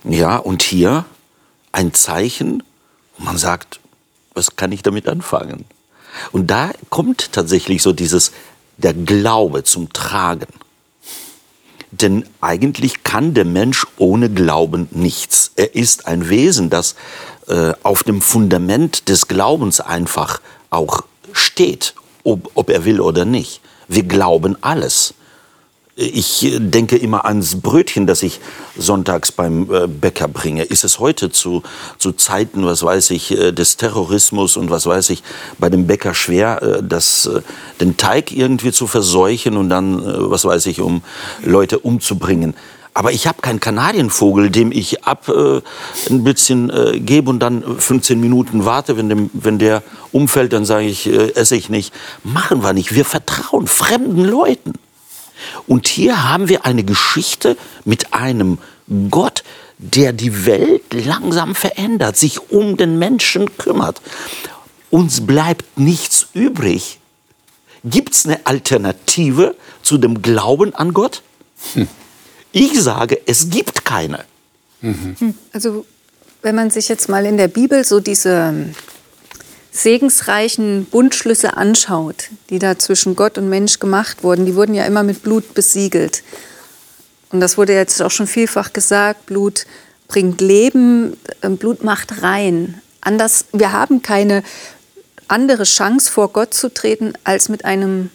[0.04, 1.06] Ja, und hier
[1.72, 2.62] ein Zeichen,
[3.18, 3.80] man sagt,
[4.36, 5.66] was kann ich damit anfangen?
[6.32, 8.32] Und da kommt tatsächlich so dieses,
[8.78, 10.47] der Glaube zum Tragen.
[11.91, 15.52] Denn eigentlich kann der Mensch ohne Glauben nichts.
[15.56, 16.95] Er ist ein Wesen, das
[17.47, 21.93] äh, auf dem Fundament des Glaubens einfach auch steht,
[22.24, 23.62] ob, ob er will oder nicht.
[23.88, 25.13] Wir glauben alles.
[26.02, 28.40] Ich denke immer ans Brötchen, das ich
[28.76, 30.64] sonntags beim äh, Bäcker bringe.
[30.64, 31.62] Ist es heute zu,
[32.00, 35.22] zu Zeiten, was weiß ich, äh, des Terrorismus und was weiß ich,
[35.60, 37.30] bei dem Bäcker schwer, äh, das,
[37.80, 41.04] den Teig irgendwie zu verseuchen und dann, was weiß ich, um
[41.44, 42.56] Leute umzubringen.
[42.94, 45.62] Aber ich habe keinen Kanadienvogel, dem ich ab äh,
[46.10, 48.98] ein bisschen äh, gebe und dann 15 Minuten warte.
[48.98, 51.94] Wenn, dem, wenn der umfällt, dann sage ich, äh, esse ich nicht.
[52.24, 52.94] Machen wir nicht.
[52.94, 54.74] Wir vertrauen fremden Leuten.
[55.68, 58.58] Und hier haben wir eine Geschichte mit einem
[59.10, 59.44] Gott,
[59.78, 64.02] der die Welt langsam verändert, sich um den Menschen kümmert.
[64.90, 67.00] Uns bleibt nichts übrig.
[67.84, 71.24] Gibt es eine Alternative zu dem Glauben an Gott?
[71.74, 71.88] Hm.
[72.52, 74.26] Ich sage, es gibt keine.
[74.82, 75.36] Mhm.
[75.54, 75.86] Also
[76.42, 78.54] wenn man sich jetzt mal in der Bibel so diese
[79.72, 85.04] segensreichen Bundschlüsse anschaut, die da zwischen Gott und Mensch gemacht wurden, die wurden ja immer
[85.04, 86.24] mit Blut besiegelt.
[87.32, 89.66] Und das wurde jetzt auch schon vielfach gesagt, Blut
[90.08, 92.82] bringt Leben, äh, Blut macht rein.
[93.00, 94.44] Anders, wir haben keine
[95.30, 98.10] andere Chance vor Gott zu treten als mit einem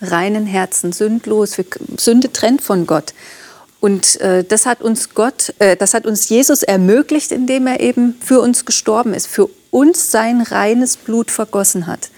[0.00, 1.56] reinen Herzen, sündlos.
[1.98, 3.12] Sünde trennt von Gott.
[3.80, 8.16] Und äh, das hat uns Gott, äh, das hat uns Jesus ermöglicht, indem er eben
[8.24, 12.10] für uns gestorben ist, für uns sein reines Blut vergossen hat.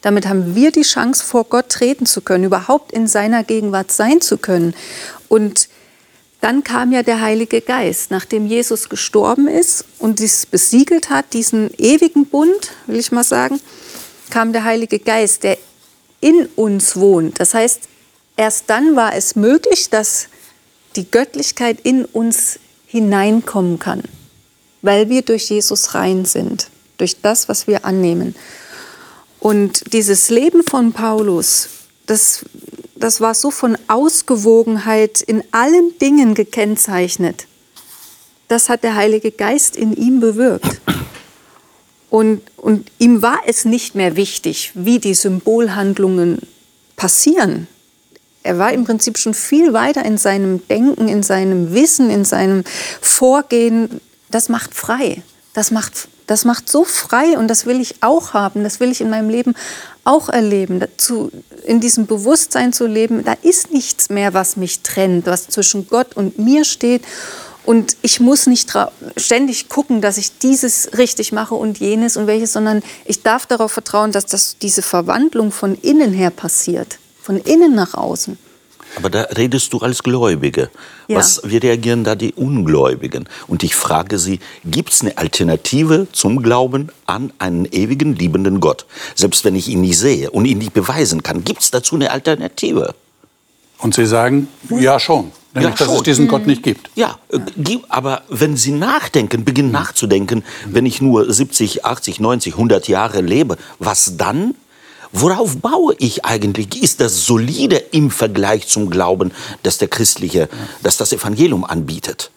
[0.00, 4.22] Damit haben wir die Chance, vor Gott treten zu können, überhaupt in seiner Gegenwart sein
[4.22, 4.74] zu können.
[5.28, 5.68] Und
[6.40, 11.70] dann kam ja der Heilige Geist, nachdem Jesus gestorben ist und dies besiegelt hat, diesen
[11.76, 13.60] ewigen Bund, will ich mal sagen,
[14.30, 15.58] kam der Heilige Geist, der
[16.20, 17.40] in uns wohnt.
[17.40, 17.82] Das heißt,
[18.36, 20.28] erst dann war es möglich, dass
[20.96, 24.02] die Göttlichkeit in uns hineinkommen kann,
[24.80, 26.68] weil wir durch Jesus rein sind,
[27.00, 28.34] durch das, was wir annehmen.
[29.38, 31.68] Und dieses Leben von Paulus,
[32.06, 32.44] das,
[32.96, 37.46] das war so von Ausgewogenheit in allen Dingen gekennzeichnet.
[38.48, 40.80] Das hat der Heilige Geist in ihm bewirkt.
[42.10, 46.40] Und, und ihm war es nicht mehr wichtig, wie die Symbolhandlungen
[46.96, 47.68] passieren
[48.42, 52.64] er war im Prinzip schon viel weiter in seinem Denken, in seinem Wissen, in seinem
[53.00, 54.00] Vorgehen.
[54.30, 55.22] Das macht frei.
[55.60, 59.02] Das macht, das macht so frei und das will ich auch haben, das will ich
[59.02, 59.54] in meinem Leben
[60.04, 61.30] auch erleben, dazu,
[61.66, 66.16] in diesem Bewusstsein zu leben, da ist nichts mehr, was mich trennt, was zwischen Gott
[66.16, 67.02] und mir steht.
[67.66, 68.72] Und ich muss nicht
[69.18, 73.72] ständig gucken, dass ich dieses richtig mache und jenes und welches, sondern ich darf darauf
[73.72, 78.38] vertrauen, dass das, diese Verwandlung von innen her passiert, von innen nach außen.
[78.96, 80.70] Aber da redest du als Gläubige.
[81.08, 81.18] Ja.
[81.18, 83.28] Was, wie reagieren da die Ungläubigen?
[83.46, 88.86] Und ich frage sie, gibt es eine Alternative zum Glauben an einen ewigen, liebenden Gott?
[89.14, 92.10] Selbst wenn ich ihn nicht sehe und ihn nicht beweisen kann, gibt es dazu eine
[92.10, 92.94] Alternative?
[93.78, 95.32] Und Sie sagen, ja schon.
[95.52, 96.90] Nämlich, ja, dass es diesen Gott nicht gibt.
[96.94, 97.38] Ja, äh,
[97.88, 103.56] aber wenn Sie nachdenken, beginnen nachzudenken, wenn ich nur 70, 80, 90, 100 Jahre lebe,
[103.78, 104.54] was dann?
[105.12, 106.82] Worauf baue ich eigentlich?
[106.82, 110.48] Ist das solide im Vergleich zum Glauben, dass der christliche,
[110.82, 112.30] dass das Evangelium anbietet?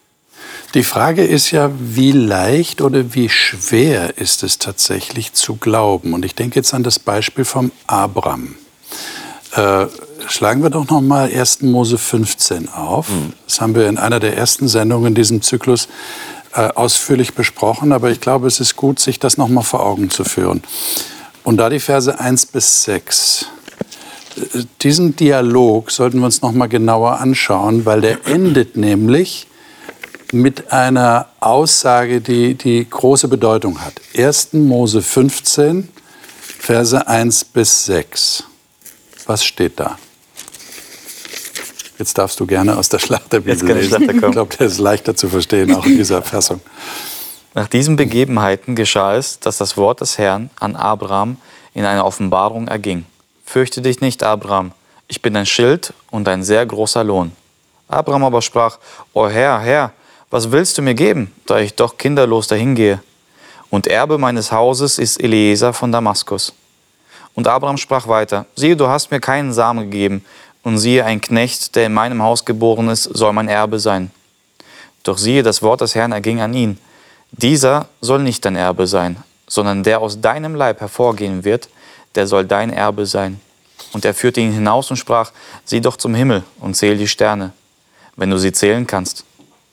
[0.74, 6.14] Die Frage ist ja, wie leicht oder wie schwer ist es tatsächlich zu glauben?
[6.14, 8.56] Und ich denke jetzt an das Beispiel vom Abraham.
[9.52, 9.86] Äh,
[10.26, 11.62] schlagen wir doch noch mal 1.
[11.62, 13.08] Mose 15 auf.
[13.08, 13.34] Mhm.
[13.46, 15.86] Das haben wir in einer der ersten Sendungen in diesem Zyklus
[16.54, 20.10] äh, ausführlich besprochen, aber ich glaube, es ist gut, sich das noch mal vor Augen
[20.10, 20.62] zu führen.
[21.44, 23.46] Und da die Verse 1 bis 6.
[24.82, 29.46] Diesen Dialog sollten wir uns noch mal genauer anschauen, weil der endet nämlich
[30.32, 34.00] mit einer Aussage, die, die große Bedeutung hat.
[34.16, 34.54] 1.
[34.54, 35.88] Mose 15,
[36.58, 38.44] Verse 1 bis 6.
[39.26, 39.98] Was steht da?
[41.98, 44.10] Jetzt darfst du gerne aus der Schlachterbibel lesen.
[44.10, 46.60] Ich glaube, der ist leichter zu verstehen, auch in dieser Fassung.
[47.56, 51.36] Nach diesen Begebenheiten geschah es, dass das Wort des Herrn an Abraham
[51.72, 53.06] in einer Offenbarung erging.
[53.44, 54.72] Fürchte dich nicht, Abraham,
[55.06, 57.30] ich bin dein Schild und ein sehr großer Lohn.
[57.86, 58.78] Abraham aber sprach,
[59.12, 59.92] O Herr, Herr,
[60.30, 63.00] was willst du mir geben, da ich doch kinderlos dahingehe?
[63.70, 66.52] Und Erbe meines Hauses ist Eliezer von Damaskus.
[67.34, 70.24] Und Abraham sprach weiter, siehe, du hast mir keinen Samen gegeben,
[70.64, 74.10] und siehe, ein Knecht, der in meinem Haus geboren ist, soll mein Erbe sein.
[75.04, 76.78] Doch siehe, das Wort des Herrn erging an ihn,
[77.42, 79.16] dieser soll nicht dein Erbe sein,
[79.46, 81.68] sondern der aus deinem Leib hervorgehen wird,
[82.14, 83.40] der soll dein Erbe sein.
[83.92, 85.32] Und er führte ihn hinaus und sprach,
[85.64, 87.52] sieh doch zum Himmel und zähl die Sterne,
[88.16, 89.24] wenn du sie zählen kannst.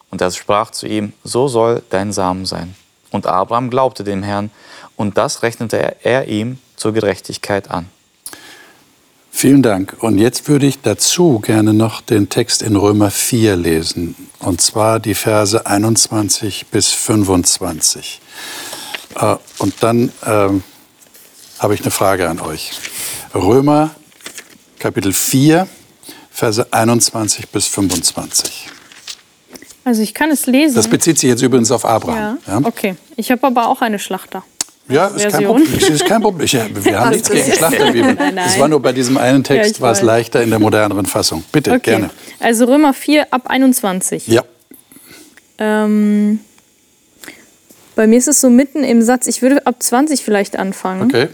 [0.10, 2.76] Und er sprach zu ihm, so soll dein Samen sein.
[3.12, 4.52] Und Abraham glaubte dem Herrn,
[4.96, 7.90] und das rechnete er ihm zur Gerechtigkeit an.
[9.34, 9.96] Vielen Dank.
[10.02, 14.16] Und jetzt würde ich dazu gerne noch den Text in Römer 4 lesen.
[14.40, 18.22] Und zwar die Verse 21 bis 25.
[19.16, 20.64] Äh, und dann ähm,
[21.60, 22.72] habe ich eine Frage an euch.
[23.34, 23.92] Römer
[24.80, 25.68] Kapitel 4,
[26.30, 28.68] Verse 21 bis 25.
[29.84, 30.76] Also ich kann es lesen.
[30.76, 32.38] Das bezieht sich jetzt übrigens auf Abraham.
[32.46, 32.60] Ja.
[32.60, 32.62] ja?
[32.64, 32.96] Okay.
[33.16, 34.44] Ich habe aber auch eine Schlachter.
[34.92, 35.74] Ja, ist kein Problem.
[35.74, 36.46] Ist kein Problem.
[36.46, 38.38] Ich, wir haben nichts gegen Schlachterbibeln.
[38.38, 41.44] Es war nur bei diesem einen Text, ja, war es leichter in der moderneren Fassung.
[41.52, 41.92] Bitte, okay.
[41.92, 42.10] gerne.
[42.40, 44.28] Also Römer 4 ab 21.
[44.28, 44.44] Ja.
[45.58, 46.40] Ähm,
[47.96, 51.04] bei mir ist es so mitten im Satz, ich würde ab 20 vielleicht anfangen.
[51.04, 51.28] Okay.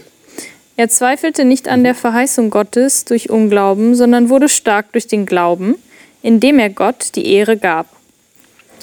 [0.76, 5.74] Er zweifelte nicht an der Verheißung Gottes durch Unglauben, sondern wurde stark durch den Glauben,
[6.22, 7.86] indem er Gott die Ehre gab.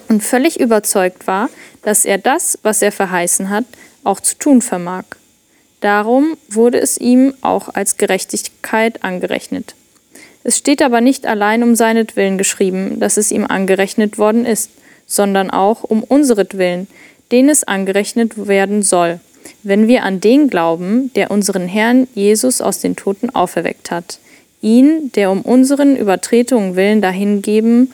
[0.10, 1.50] Und völlig überzeugt war,
[1.84, 3.66] dass er das, was er verheißen hat,
[4.06, 5.06] auch zu tun vermag.
[5.82, 9.76] Darum wurde es ihm auch als Gerechtigkeit angerechnet.
[10.44, 14.70] Es steht aber nicht allein um seinetwillen geschrieben, dass es ihm angerechnet worden ist,
[15.08, 16.88] sondern auch um unseretwillen,
[17.32, 19.20] denen es angerechnet werden soll,
[19.64, 24.20] wenn wir an den glauben, der unseren Herrn Jesus aus den Toten auferweckt hat,
[24.62, 27.94] ihn, der um unseren Übertretungen willen dahingeben,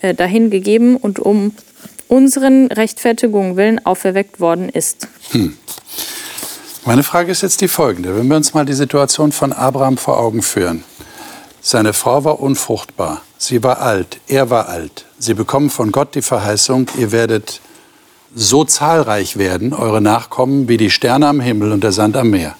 [0.00, 1.52] äh, dahingegeben und um
[2.08, 5.08] unseren Rechtfertigungen willen auferweckt worden ist.
[5.30, 5.56] Hm.
[6.84, 8.16] Meine Frage ist jetzt die folgende.
[8.16, 10.84] Wenn wir uns mal die Situation von Abraham vor Augen führen.
[11.60, 15.04] Seine Frau war unfruchtbar, sie war alt, er war alt.
[15.18, 17.60] Sie bekommen von Gott die Verheißung, ihr werdet
[18.34, 22.54] so zahlreich werden, eure Nachkommen, wie die Sterne am Himmel und der Sand am Meer.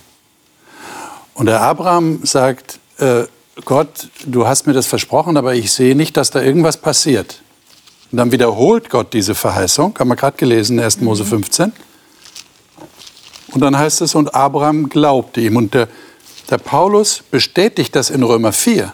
[1.35, 3.23] Und der Abraham sagt, äh,
[3.65, 7.41] Gott, du hast mir das versprochen, aber ich sehe nicht, dass da irgendwas passiert.
[8.11, 11.01] Und dann wiederholt Gott diese Verheißung, haben wir gerade gelesen in 1.
[11.01, 11.67] Mose 15.
[11.67, 11.73] Mhm.
[13.53, 15.57] Und dann heißt es, und Abraham glaubte ihm.
[15.57, 15.89] Und der,
[16.51, 18.93] der Paulus bestätigt das in Römer 4,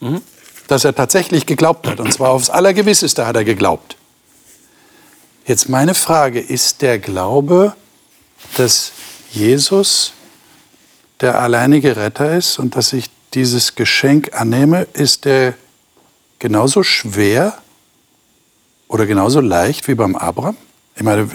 [0.00, 0.20] mhm.
[0.68, 2.00] dass er tatsächlich geglaubt hat.
[2.00, 3.96] Und zwar aufs Allergewisseste hat er geglaubt.
[5.46, 7.74] Jetzt meine Frage, ist der Glaube,
[8.56, 8.92] dass
[9.32, 10.12] Jesus
[11.20, 15.54] der alleinige Retter ist und dass ich dieses Geschenk annehme, ist der
[16.38, 17.58] genauso schwer
[18.90, 20.56] oder genauso leicht wie beim Abraham?
[20.96, 21.28] Ich meine,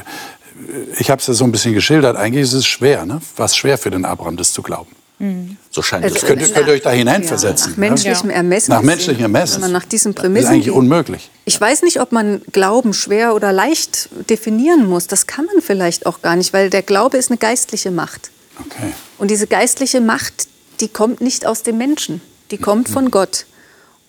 [1.00, 3.22] ich habe es ja so ein bisschen geschildert, eigentlich ist es schwer, ne?
[3.38, 4.92] was schwer für den Abraham, das zu glauben.
[5.20, 5.56] Mhm.
[5.72, 6.26] So scheint also, es.
[6.26, 7.68] Könnt, könnt ihr euch da hineinversetzen?
[7.68, 8.36] Ja, nach menschlichem ja.
[8.36, 8.72] Ermessen.
[8.72, 9.56] Nach menschlichem Ermessen.
[9.56, 10.44] Wenn man nach diesen Prämissen.
[10.44, 11.32] Das ist eigentlich unmöglich.
[11.46, 15.08] Ich weiß nicht, ob man Glauben schwer oder leicht definieren muss.
[15.08, 18.30] Das kann man vielleicht auch gar nicht, weil der Glaube ist eine geistliche Macht.
[18.60, 18.92] Okay.
[19.18, 20.50] Und diese geistliche Macht,
[20.82, 22.20] die kommt nicht aus dem Menschen.
[22.52, 22.94] Die kommt mhm.
[22.94, 23.46] von Gott.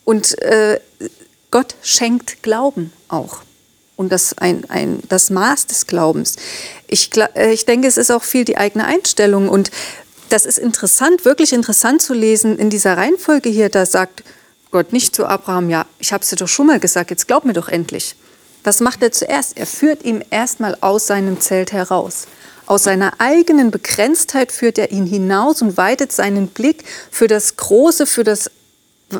[0.03, 0.81] Und äh,
[1.51, 3.41] Gott schenkt Glauben auch
[3.97, 6.37] und das, ein, ein, das Maß des Glaubens.
[6.87, 9.49] Ich, äh, ich denke, es ist auch viel die eigene Einstellung.
[9.49, 9.71] Und
[10.29, 13.69] das ist interessant, wirklich interessant zu lesen in dieser Reihenfolge hier.
[13.69, 14.23] Da sagt
[14.71, 17.43] Gott nicht zu Abraham, ja, ich habe es dir doch schon mal gesagt, jetzt glaub
[17.43, 18.15] mir doch endlich.
[18.63, 19.57] Was macht er zuerst?
[19.57, 22.27] Er führt ihn erstmal aus seinem Zelt heraus.
[22.65, 28.05] Aus seiner eigenen Begrenztheit führt er ihn hinaus und weitet seinen Blick für das Große,
[28.05, 28.51] für das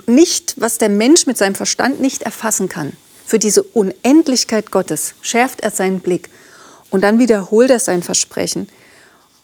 [0.05, 2.93] nicht, was der Mensch mit seinem Verstand nicht erfassen kann.
[3.25, 6.29] Für diese Unendlichkeit Gottes schärft er seinen Blick
[6.89, 8.69] und dann wiederholt er sein Versprechen.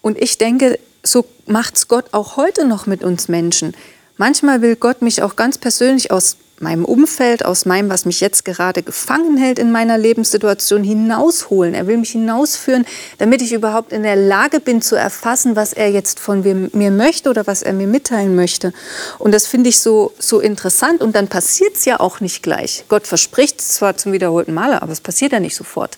[0.02, 3.76] Und ich denke, so macht es Gott auch heute noch mit uns Menschen.
[4.18, 8.46] Manchmal will Gott mich auch ganz persönlich aus meinem Umfeld, aus meinem, was mich jetzt
[8.46, 11.76] gerade gefangen hält in meiner Lebenssituation, hinausholen.
[11.76, 12.86] Er will mich hinausführen,
[13.20, 16.42] damit ich überhaupt in der Lage bin zu erfassen, was er jetzt von
[16.74, 18.74] mir möchte oder was er mir mitteilen möchte.
[19.20, 21.02] Und das finde ich so, so interessant.
[21.02, 22.86] Und dann passiert es ja auch nicht gleich.
[22.88, 25.98] Gott verspricht es zwar zum wiederholten Male, aber es passiert ja nicht sofort.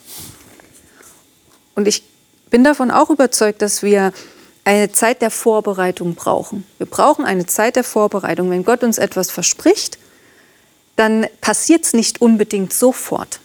[1.75, 2.03] Und ich
[2.49, 4.11] bin davon auch überzeugt, dass wir
[4.65, 6.65] eine Zeit der Vorbereitung brauchen.
[6.79, 8.49] Wir brauchen eine Zeit der Vorbereitung.
[8.49, 9.99] Wenn Gott uns etwas verspricht,
[10.95, 13.39] dann passiert es nicht unbedingt sofort.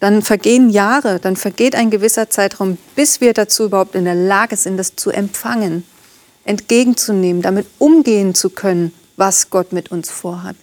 [0.00, 4.56] Dann vergehen Jahre, dann vergeht ein gewisser Zeitraum, bis wir dazu überhaupt in der Lage
[4.56, 5.84] sind, das zu empfangen,
[6.44, 10.56] entgegenzunehmen, damit umgehen zu können, was Gott mit uns vorhat.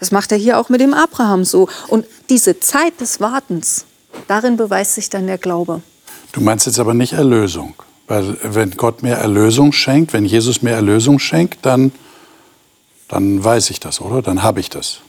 [0.00, 1.68] Das macht er hier auch mit dem Abraham so.
[1.88, 3.86] Und diese Zeit des Wartens,
[4.28, 5.82] darin beweist sich dann der Glaube.
[6.32, 7.74] Du meinst jetzt aber nicht Erlösung.
[8.06, 11.92] Weil wenn Gott mir Erlösung schenkt, wenn Jesus mir Erlösung schenkt, dann,
[13.08, 14.20] dann weiß ich das, oder?
[14.20, 15.00] Dann habe ich das.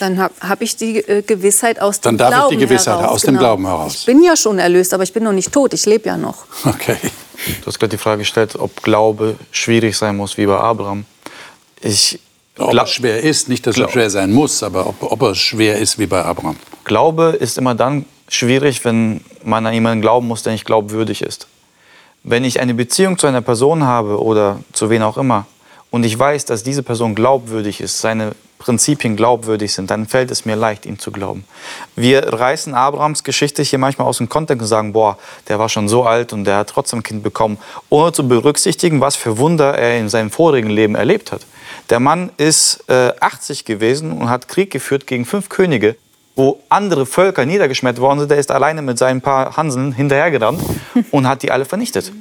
[0.00, 2.30] Dann habe hab ich die äh, Gewissheit aus dem Glauben heraus.
[2.30, 3.32] Dann darf ich die Gewissheit heraus, aus genau.
[3.32, 3.94] dem Glauben heraus.
[3.94, 6.46] Ich bin ja schon erlöst, aber ich bin noch nicht tot, ich lebe ja noch.
[6.64, 6.96] Okay.
[7.60, 11.04] Du hast gerade die Frage gestellt, ob Glaube schwierig sein muss wie bei Abraham.
[11.80, 12.18] Ich
[12.58, 15.78] ob es schwer ist, nicht, dass es schwer sein muss, aber ob, ob es schwer
[15.78, 16.56] ist wie bei Abraham.
[16.84, 21.46] Glaube ist immer dann schwierig, wenn man an jemanden glauben muss, der nicht glaubwürdig ist.
[22.22, 25.46] Wenn ich eine Beziehung zu einer Person habe oder zu wen auch immer
[25.90, 30.44] und ich weiß, dass diese Person glaubwürdig ist, seine Prinzipien glaubwürdig sind, dann fällt es
[30.44, 31.44] mir leicht, ihm zu glauben.
[31.96, 35.18] Wir reißen Abrahams Geschichte hier manchmal aus dem Kontext und sagen, boah,
[35.48, 39.00] der war schon so alt und der hat trotzdem ein Kind bekommen, ohne zu berücksichtigen,
[39.00, 41.46] was für Wunder er in seinem vorigen Leben erlebt hat.
[41.88, 45.96] Der Mann ist äh, 80 gewesen und hat Krieg geführt gegen fünf Könige
[46.36, 50.62] wo andere Völker niedergeschmettert worden sind, der ist alleine mit seinen paar Hanseln hinterhergerannt
[51.10, 52.12] und hat die alle vernichtet.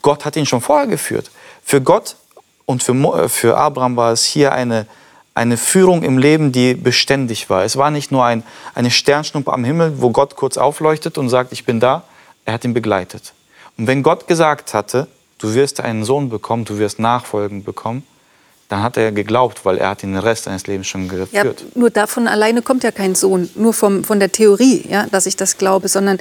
[0.00, 1.30] Gott hat ihn schon vorher geführt.
[1.62, 2.16] Für Gott
[2.64, 4.86] und für, äh, für Abraham war es hier eine,
[5.34, 7.64] eine Führung im Leben, die beständig war.
[7.64, 8.42] Es war nicht nur ein,
[8.74, 12.04] eine Sternschnuppe am Himmel, wo Gott kurz aufleuchtet und sagt, ich bin da.
[12.44, 13.32] Er hat ihn begleitet.
[13.76, 15.06] Und wenn Gott gesagt hatte,
[15.38, 18.02] du wirst einen Sohn bekommen, du wirst Nachfolgen bekommen,
[18.68, 21.60] dann hat er geglaubt, weil er hat den Rest seines Lebens schon geführt.
[21.60, 25.26] Ja, nur davon alleine kommt ja kein Sohn, nur vom, von der Theorie, ja, dass
[25.26, 26.18] ich das glaube, sondern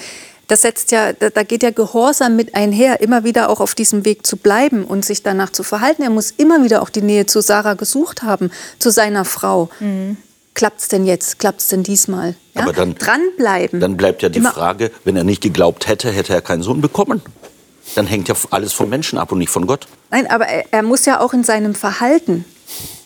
[0.49, 4.03] das setzt ja, da, da geht ja Gehorsam mit einher, immer wieder auch auf diesem
[4.03, 6.01] Weg zu bleiben und sich danach zu verhalten.
[6.01, 9.69] Er muss immer wieder auch die Nähe zu Sarah gesucht haben, zu seiner Frau.
[9.79, 10.17] Mhm.
[10.55, 11.39] Klappt es denn jetzt?
[11.39, 12.35] Klappt es denn diesmal?
[12.53, 12.63] Ja?
[12.63, 13.79] Aber dann, Dranbleiben.
[13.79, 16.81] Dann bleibt ja die immer Frage, wenn er nicht geglaubt hätte, hätte er keinen Sohn
[16.81, 17.21] bekommen
[17.95, 19.87] dann hängt ja alles vom Menschen ab und nicht von Gott.
[20.11, 22.45] Nein, aber er, er muss ja auch in seinem Verhalten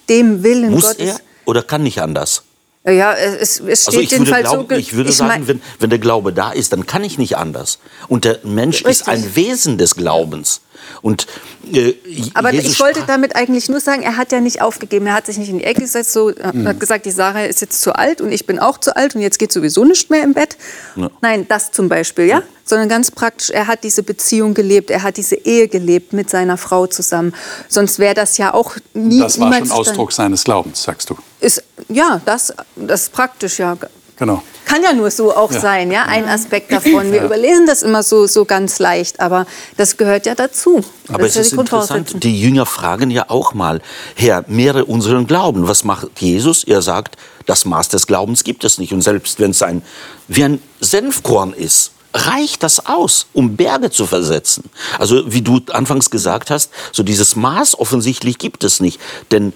[0.10, 1.16] dem Willen muss Gottes.
[1.16, 2.44] Er oder kann nicht anders?
[2.86, 4.76] Ja, es, es steht also ich jedenfalls glauben, so.
[4.76, 7.80] Ich würde ich sagen, wenn, wenn der Glaube da ist, dann kann ich nicht anders.
[8.10, 8.92] Und der Mensch Richtig.
[8.92, 10.62] ist ein Wesen des Glaubens.
[11.02, 11.28] Und,
[11.72, 11.96] äh,
[12.34, 15.08] Aber Jesus ich wollte damit eigentlich nur sagen, er hat ja nicht aufgegeben.
[15.08, 16.68] Er hat sich nicht in die Ecke gesetzt, so, mhm.
[16.68, 19.22] hat gesagt, die Sarah ist jetzt zu alt und ich bin auch zu alt und
[19.22, 20.58] jetzt geht sowieso nicht mehr im Bett.
[20.96, 21.10] Ja.
[21.22, 22.40] Nein, das zum Beispiel, ja?
[22.40, 22.44] ja?
[22.66, 26.58] Sondern ganz praktisch, er hat diese Beziehung gelebt, er hat diese Ehe gelebt mit seiner
[26.58, 27.34] Frau zusammen.
[27.68, 29.20] Sonst wäre das ja auch nie.
[29.20, 31.18] Das war schon Ausdruck seines Glaubens, sagst du.
[31.42, 33.78] Ist, ja, das, das ist praktisch, ja.
[34.24, 34.42] Genau.
[34.64, 35.60] Kann ja nur so auch ja.
[35.60, 37.12] sein, ja, ein Aspekt davon.
[37.12, 37.26] Wir ja.
[37.26, 39.46] überlesen das immer so, so ganz leicht, aber
[39.76, 40.82] das gehört ja dazu.
[41.08, 43.82] Das aber ist es ist interessant, die Jünger fragen ja auch mal,
[44.16, 45.68] Herr, mehre unseren Glauben.
[45.68, 46.64] Was macht Jesus?
[46.64, 47.18] Er sagt,
[47.48, 48.94] das Maß des Glaubens gibt es nicht.
[48.94, 49.82] Und selbst wenn es ein,
[50.30, 54.70] wie ein Senfkorn ist, reicht das aus, um Berge zu versetzen.
[55.00, 59.02] Also wie du anfangs gesagt hast, so dieses Maß offensichtlich gibt es nicht.
[59.32, 59.52] Denn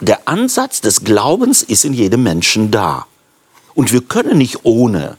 [0.00, 3.06] der Ansatz des Glaubens ist in jedem Menschen da.
[3.74, 5.16] Und wir können nicht ohne.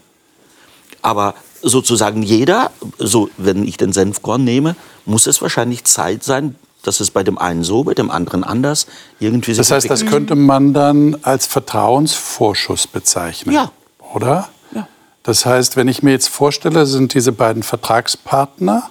[1.01, 4.75] Aber sozusagen jeder, so wenn ich den Senfkorn nehme,
[5.05, 8.87] muss es wahrscheinlich Zeit sein, dass es bei dem einen so, bei dem anderen anders
[9.19, 9.53] irgendwie.
[9.53, 13.71] Das heißt, das könnte man dann als Vertrauensvorschuss bezeichnen, ja.
[14.13, 14.49] oder?
[14.75, 14.87] Ja.
[15.23, 18.89] Das heißt, wenn ich mir jetzt vorstelle, sind diese beiden Vertragspartner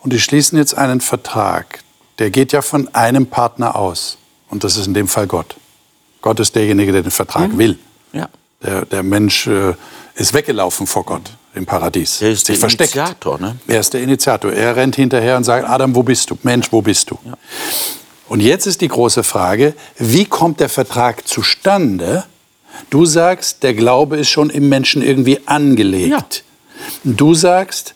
[0.00, 1.80] und die schließen jetzt einen Vertrag,
[2.18, 4.18] der geht ja von einem Partner aus
[4.48, 5.56] und das ist in dem Fall Gott.
[6.20, 7.58] Gott ist derjenige, der den Vertrag mhm.
[7.58, 7.78] will.
[8.12, 8.28] Ja.
[8.62, 9.74] Der, der Mensch äh,
[10.14, 11.22] ist weggelaufen vor Gott
[11.54, 12.22] im Paradies.
[12.22, 12.94] Er ist der versteckt.
[12.94, 13.38] Initiator.
[13.38, 13.56] Ne?
[13.66, 14.52] Er ist der Initiator.
[14.52, 16.38] Er rennt hinterher und sagt, Adam, wo bist du?
[16.42, 17.18] Mensch, wo bist du?
[17.24, 17.34] Ja.
[18.28, 22.24] Und jetzt ist die große Frage, wie kommt der Vertrag zustande?
[22.88, 26.08] Du sagst, der Glaube ist schon im Menschen irgendwie angelegt.
[26.08, 26.24] Ja.
[27.04, 27.94] Du sagst,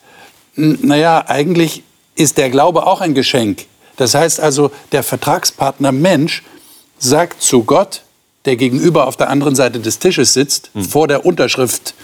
[0.55, 1.83] naja, eigentlich
[2.15, 3.67] ist der Glaube auch ein Geschenk.
[3.97, 6.43] Das heißt also, der Vertragspartner Mensch
[6.99, 8.03] sagt zu Gott,
[8.47, 10.85] der gegenüber auf der anderen Seite des Tisches sitzt, hm.
[10.85, 11.95] vor der Unterschrift,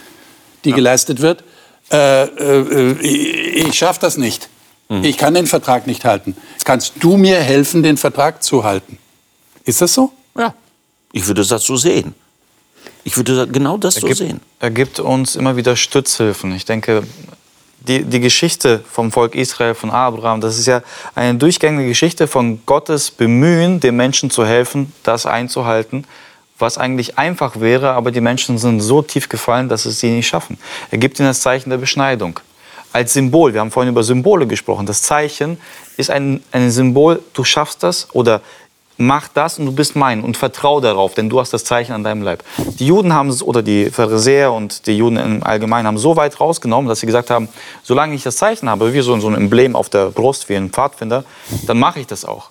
[0.64, 0.76] die ja.
[0.76, 1.44] geleistet wird,
[1.90, 4.48] äh, äh, ich schaffe das nicht.
[4.88, 5.04] Hm.
[5.04, 6.36] Ich kann den Vertrag nicht halten.
[6.64, 8.98] Kannst du mir helfen, den Vertrag zu halten?
[9.64, 10.12] Ist das so?
[10.36, 10.54] Ja,
[11.12, 12.14] ich würde das so sehen.
[13.04, 14.40] Ich würde genau das so gibt, sehen.
[14.60, 16.54] Er gibt uns immer wieder Stützhilfen.
[16.54, 17.02] Ich denke,
[17.80, 20.82] die, die Geschichte vom Volk Israel, von Abraham, das ist ja
[21.14, 26.04] eine durchgängige Geschichte von Gottes Bemühen, den Menschen zu helfen, das einzuhalten,
[26.62, 30.28] was eigentlich einfach wäre, aber die Menschen sind so tief gefallen, dass es sie nicht
[30.28, 30.56] schaffen.
[30.90, 32.40] Er gibt ihnen das Zeichen der Beschneidung.
[32.94, 35.58] Als Symbol, wir haben vorhin über Symbole gesprochen, das Zeichen
[35.96, 38.40] ist ein, ein Symbol, du schaffst das oder
[38.98, 42.04] mach das und du bist mein und vertrau darauf, denn du hast das Zeichen an
[42.04, 42.44] deinem Leib.
[42.78, 46.38] Die Juden haben es, oder die Pharisäer und die Juden im Allgemeinen haben so weit
[46.40, 47.48] rausgenommen, dass sie gesagt haben,
[47.82, 50.70] solange ich das Zeichen habe, wie so, so ein Emblem auf der Brust, wie ein
[50.70, 51.24] Pfadfinder,
[51.66, 52.50] dann mache ich das auch.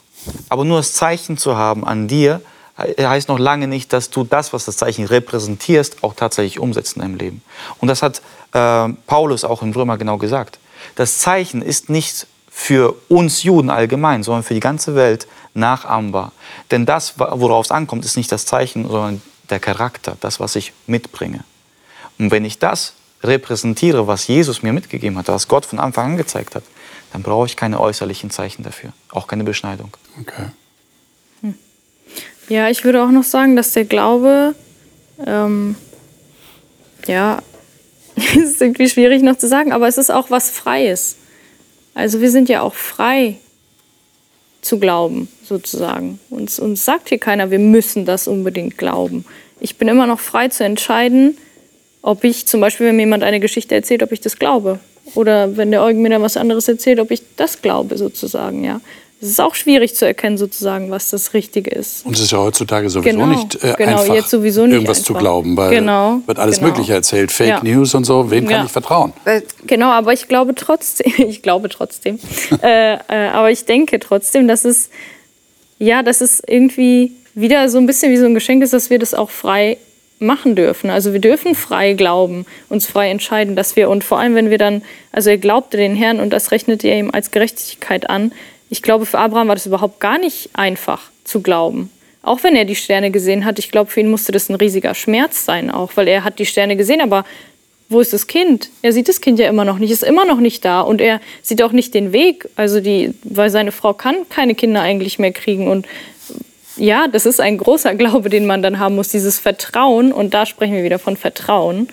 [0.49, 2.41] Aber nur das Zeichen zu haben an dir,
[2.83, 7.01] heißt noch lange nicht, dass du das, was das Zeichen repräsentierst, auch tatsächlich umsetzt in
[7.01, 7.41] deinem Leben.
[7.79, 8.21] Und das hat
[8.53, 10.59] äh, Paulus auch in Römer genau gesagt.
[10.95, 16.31] Das Zeichen ist nicht für uns Juden allgemein, sondern für die ganze Welt nachahmbar.
[16.69, 20.73] Denn das, worauf es ankommt, ist nicht das Zeichen, sondern der Charakter, das, was ich
[20.87, 21.43] mitbringe.
[22.19, 26.17] Und wenn ich das repräsentiere, was Jesus mir mitgegeben hat, was Gott von Anfang an
[26.17, 26.63] gezeigt hat,
[27.13, 29.95] dann brauche ich keine äußerlichen Zeichen dafür, auch keine Beschneidung.
[30.19, 30.47] Okay.
[32.51, 34.55] Ja, ich würde auch noch sagen, dass der Glaube,
[35.25, 35.77] ähm,
[37.07, 37.41] ja,
[38.35, 41.15] ist irgendwie schwierig noch zu sagen, aber es ist auch was Freies.
[41.93, 43.37] Also wir sind ja auch frei
[44.61, 46.19] zu glauben, sozusagen.
[46.29, 49.23] Uns, uns sagt hier keiner, wir müssen das unbedingt glauben.
[49.61, 51.37] Ich bin immer noch frei zu entscheiden,
[52.01, 54.79] ob ich zum Beispiel, wenn mir jemand eine Geschichte erzählt, ob ich das glaube.
[55.15, 58.81] Oder wenn der Eugen mir dann was anderes erzählt, ob ich das glaube, sozusagen, ja.
[59.23, 62.03] Es ist auch schwierig zu erkennen, sozusagen, was das Richtige ist.
[62.07, 64.97] Und es ist ja heutzutage sowieso genau, nicht äh, genau, einfach, jetzt sowieso nicht irgendwas
[64.97, 65.13] einfach.
[65.13, 66.69] zu glauben, weil genau, wird alles genau.
[66.69, 67.63] Mögliche erzählt, Fake ja.
[67.63, 68.31] News und so.
[68.31, 68.57] Wem ja.
[68.57, 69.13] kann ich vertrauen?
[69.67, 72.17] Genau, aber ich glaube trotzdem, ich glaube trotzdem,
[72.63, 72.97] äh, äh,
[73.31, 74.89] aber ich denke trotzdem, dass es,
[75.77, 78.97] ja, dass es irgendwie wieder so ein bisschen wie so ein Geschenk ist, dass wir
[78.97, 79.77] das auch frei
[80.17, 80.89] machen dürfen.
[80.89, 84.57] Also wir dürfen frei glauben, uns frei entscheiden, dass wir, und vor allem, wenn wir
[84.57, 88.31] dann, also er glaubte den Herrn und das rechnete er ihm als Gerechtigkeit an,
[88.71, 91.91] ich glaube, für Abraham war das überhaupt gar nicht einfach zu glauben.
[92.23, 94.95] Auch wenn er die Sterne gesehen hat, ich glaube, für ihn musste das ein riesiger
[94.95, 97.25] Schmerz sein, auch weil er hat die Sterne gesehen, aber
[97.89, 98.69] wo ist das Kind?
[98.81, 101.19] Er sieht das Kind ja immer noch nicht, ist immer noch nicht da und er
[101.41, 105.33] sieht auch nicht den Weg, also die, weil seine Frau kann keine Kinder eigentlich mehr
[105.33, 105.85] kriegen und
[106.77, 110.45] ja, das ist ein großer Glaube, den man dann haben muss, dieses Vertrauen und da
[110.45, 111.89] sprechen wir wieder von Vertrauen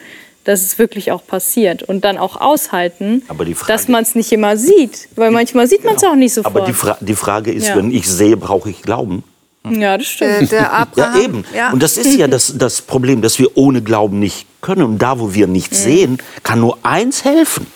[0.48, 4.56] dass es wirklich auch passiert und dann auch aushalten, Frage, dass man es nicht immer
[4.56, 6.12] sieht, weil manchmal sieht man es genau.
[6.12, 6.56] auch nicht sofort.
[6.56, 7.76] Aber die, Fra die Frage ist, ja.
[7.76, 9.24] wenn ich sehe, brauche ich Glauben.
[9.68, 10.44] Ja, das stimmt.
[10.44, 11.44] Äh, der Abraham, ja, eben.
[11.54, 11.70] Ja.
[11.70, 14.84] Und das ist ja das, das Problem, dass wir ohne Glauben nicht können.
[14.84, 15.84] Und da, wo wir nichts mhm.
[15.84, 17.66] sehen, kann nur eins helfen.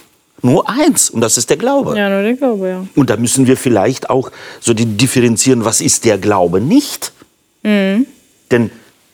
[0.41, 1.11] Nur eins.
[1.11, 1.95] Und das ist der Glaube.
[1.99, 2.87] Ja, nur der Glaube, ja.
[2.95, 7.13] Und da müssen wir vielleicht auch so differenzieren, was ist der Glaube nicht.
[7.65, 8.07] Mhm.
[8.51, 8.71] Denn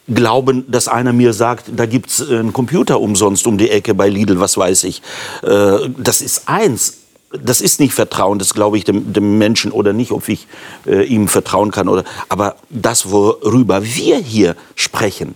[0.08, 4.08] glauben, dass einer mir sagt, da gibt es einen Computer umsonst um die Ecke bei
[4.08, 5.02] Lidl, was weiß ich.
[5.42, 6.94] Äh, das ist eins.
[7.30, 10.46] Das ist nicht Vertrauen, das glaube ich dem, dem, Menschen oder nicht, ob ich
[10.86, 11.88] äh, ihm vertrauen kann.
[11.88, 15.34] Oder, aber das, worüber wir hier sprechen,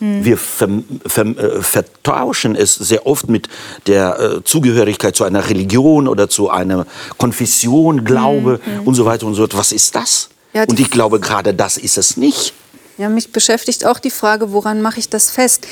[0.00, 0.22] hm.
[0.22, 0.68] wir ver,
[1.06, 3.48] ver, äh, vertauschen es sehr oft mit
[3.86, 8.86] der äh, Zugehörigkeit zu einer Religion oder zu einer Konfession, Glaube hm.
[8.86, 9.56] und so weiter und so fort.
[9.56, 10.28] Was ist das?
[10.52, 12.52] Ja, und ich glaube, gerade das ist es nicht.
[13.00, 15.66] Ja, mich beschäftigt auch die Frage, woran mache ich das fest?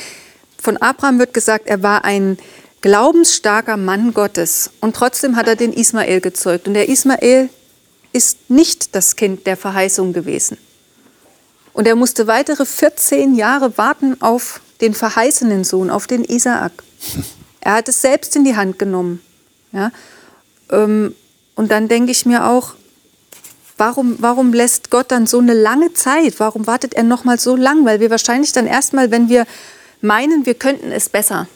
[0.58, 2.38] Von Abraham wird gesagt, er war ein
[2.80, 6.66] glaubensstarker Mann Gottes und trotzdem hat er den Ismael gezeugt.
[6.66, 7.50] Und der Ismael
[8.14, 10.56] ist nicht das Kind der Verheißung gewesen.
[11.74, 16.72] Und er musste weitere 14 Jahre warten auf den verheißenen Sohn, auf den Isaak.
[17.60, 19.20] Er hat es selbst in die Hand genommen.
[19.72, 19.90] Ja?
[20.70, 21.14] Ähm,
[21.56, 22.74] und dann denke ich mir auch,
[23.78, 26.34] warum, warum lässt Gott dann so eine lange Zeit?
[26.38, 27.84] Warum wartet er noch mal so lang?
[27.84, 29.46] Weil wir wahrscheinlich dann erstmal, wenn wir
[30.00, 31.48] meinen, wir könnten es besser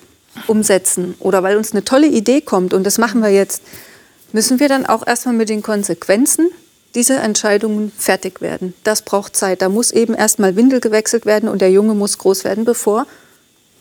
[0.46, 3.62] umsetzen oder weil uns eine tolle Idee kommt und das machen wir jetzt,
[4.32, 6.48] müssen wir dann auch erstmal mit den Konsequenzen
[6.94, 8.74] dieser Entscheidungen fertig werden.
[8.84, 9.62] Das braucht Zeit.
[9.62, 13.06] Da muss eben erstmal Windel gewechselt werden und der Junge muss groß werden, bevor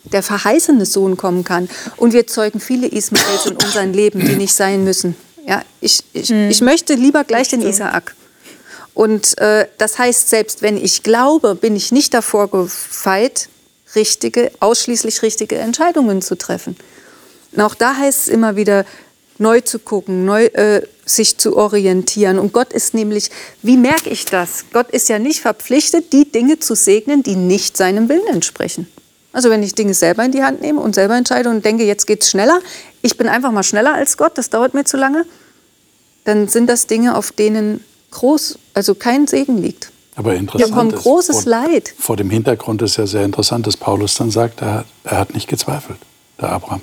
[0.03, 1.69] der verheißene Sohn kommen kann.
[1.97, 5.15] Und wir zeugen viele Ismaels in unserem Leben, die nicht sein müssen.
[5.47, 6.49] Ja, ich, ich, hm.
[6.49, 8.15] ich möchte lieber gleich den Isaak.
[8.93, 13.49] Und äh, das heißt, selbst wenn ich glaube, bin ich nicht davor gefeit,
[13.95, 16.75] richtige, ausschließlich richtige Entscheidungen zu treffen.
[17.53, 18.85] Und auch da heißt es immer wieder,
[19.37, 22.39] neu zu gucken, neu äh, sich zu orientieren.
[22.39, 23.31] Und Gott ist nämlich,
[23.61, 24.65] wie merke ich das?
[24.71, 28.87] Gott ist ja nicht verpflichtet, die Dinge zu segnen, die nicht seinem Willen entsprechen.
[29.33, 32.05] Also wenn ich Dinge selber in die Hand nehme und selber entscheide und denke, jetzt
[32.05, 32.59] geht es schneller,
[33.01, 35.25] ich bin einfach mal schneller als Gott, das dauert mir zu lange,
[36.25, 39.91] dann sind das Dinge, auf denen groß, also kein Segen liegt.
[40.15, 40.71] Aber interessant.
[40.71, 41.93] Da kommt großes vor, Leid.
[41.97, 45.47] Vor dem Hintergrund ist ja sehr interessant, dass Paulus dann sagt, er, er hat nicht
[45.47, 45.97] gezweifelt,
[46.39, 46.81] der Abraham.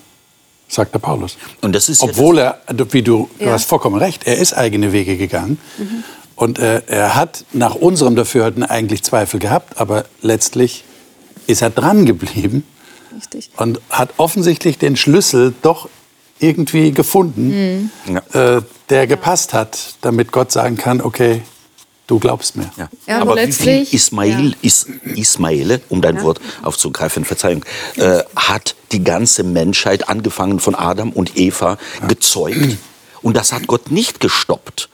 [0.66, 1.38] Sagt der Paulus.
[1.62, 2.60] Und das ist Obwohl er,
[2.90, 3.52] wie du, du ja.
[3.52, 5.58] hast vollkommen recht, er ist eigene Wege gegangen.
[5.78, 6.04] Mhm.
[6.36, 10.84] Und äh, er hat nach unserem Dafürhalten eigentlich Zweifel gehabt, aber letztlich
[11.46, 12.64] ist er dran geblieben
[13.14, 13.50] Richtig.
[13.56, 15.88] und hat offensichtlich den Schlüssel doch
[16.40, 18.16] irgendwie gefunden, mhm.
[18.32, 21.42] äh, der gepasst hat, damit Gott sagen kann, okay,
[22.06, 22.70] du glaubst mir.
[22.76, 22.88] Ja.
[23.06, 24.56] Ja, aber, wie viel Ismail, ja.
[24.62, 27.64] Is, Ismaele, um dein Wort aufzugreifen, Verzeihung,
[27.96, 31.78] äh, hat die ganze Menschheit, angefangen von Adam und Eva,
[32.08, 32.78] gezeugt.
[33.22, 34.88] Und das hat Gott nicht gestoppt.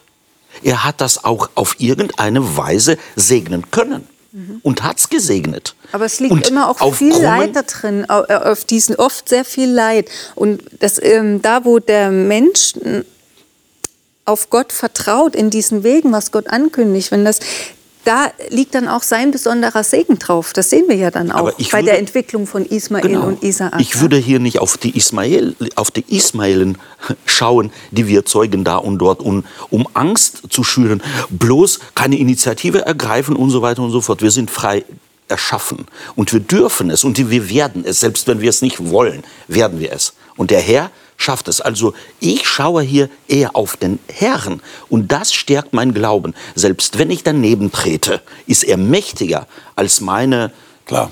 [0.63, 4.61] Er hat das auch auf irgendeine Weise segnen können mhm.
[4.63, 5.75] und hat es gesegnet.
[5.95, 9.45] Aber es liegt und immer auch viel Leid da drin, äh, auf diesen oft sehr
[9.45, 10.11] viel Leid.
[10.35, 12.73] Und das, ähm, da, wo der Mensch
[14.25, 17.39] auf Gott vertraut in diesen Wegen, was Gott ankündigt, wenn das
[18.05, 20.53] da liegt dann auch sein besonderer Segen drauf.
[20.53, 23.81] Das sehen wir ja dann auch bei würde, der Entwicklung von Ismael genau, und Isaak.
[23.81, 26.77] Ich würde hier nicht auf die Ismael, auf die Ismaelen
[27.25, 31.03] schauen, die wir zeugen da und dort, um, um Angst zu schüren.
[31.31, 34.21] Bloß keine Initiative ergreifen und so weiter und so fort.
[34.21, 34.85] Wir sind frei
[35.29, 39.23] erschaffen und wir dürfen es und wir werden es, selbst wenn wir es nicht wollen,
[39.49, 40.15] werden wir es.
[40.37, 41.61] Und der Herr schafft es.
[41.61, 46.35] Also ich schaue hier eher auf den Herrn und das stärkt mein Glauben.
[46.55, 49.47] Selbst wenn ich daneben trete, ist er mächtiger
[49.77, 50.53] als meine.
[50.87, 51.11] Klar.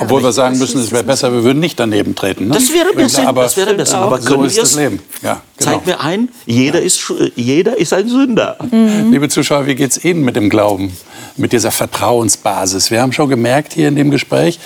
[0.00, 2.48] Obwohl wir sagen müssen, es wäre besser, wir würden nicht daneben treten.
[2.48, 2.54] Ne?
[2.54, 3.28] Das wäre besser.
[3.28, 3.98] Aber, das wäre besser.
[3.98, 5.00] aber so ist das Leben.
[5.22, 5.72] Ja, genau.
[5.72, 8.56] Zeig mir ein, jeder, ist, jeder ist ein Sünder.
[8.70, 9.12] Mhm.
[9.12, 10.96] Liebe Zuschauer, wie geht es Ihnen mit dem Glauben,
[11.36, 12.90] mit dieser Vertrauensbasis?
[12.90, 14.58] Wir haben schon gemerkt hier in dem Gespräch,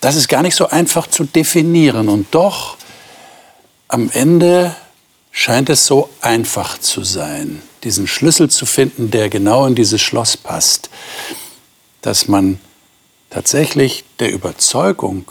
[0.00, 2.08] das ist gar nicht so einfach zu definieren.
[2.08, 2.76] Und doch
[3.88, 4.74] am Ende
[5.32, 10.36] scheint es so einfach zu sein, diesen Schlüssel zu finden, der genau in dieses Schloss
[10.36, 10.90] passt,
[12.02, 12.60] dass man
[13.30, 15.24] tatsächlich der Überzeugung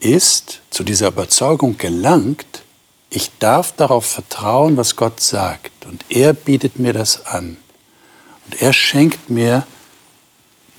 [0.00, 2.62] ist, zu dieser Überzeugung gelangt,
[3.10, 5.86] ich darf darauf vertrauen, was Gott sagt.
[5.86, 7.56] Und er bietet mir das an.
[8.46, 9.66] Und er schenkt mir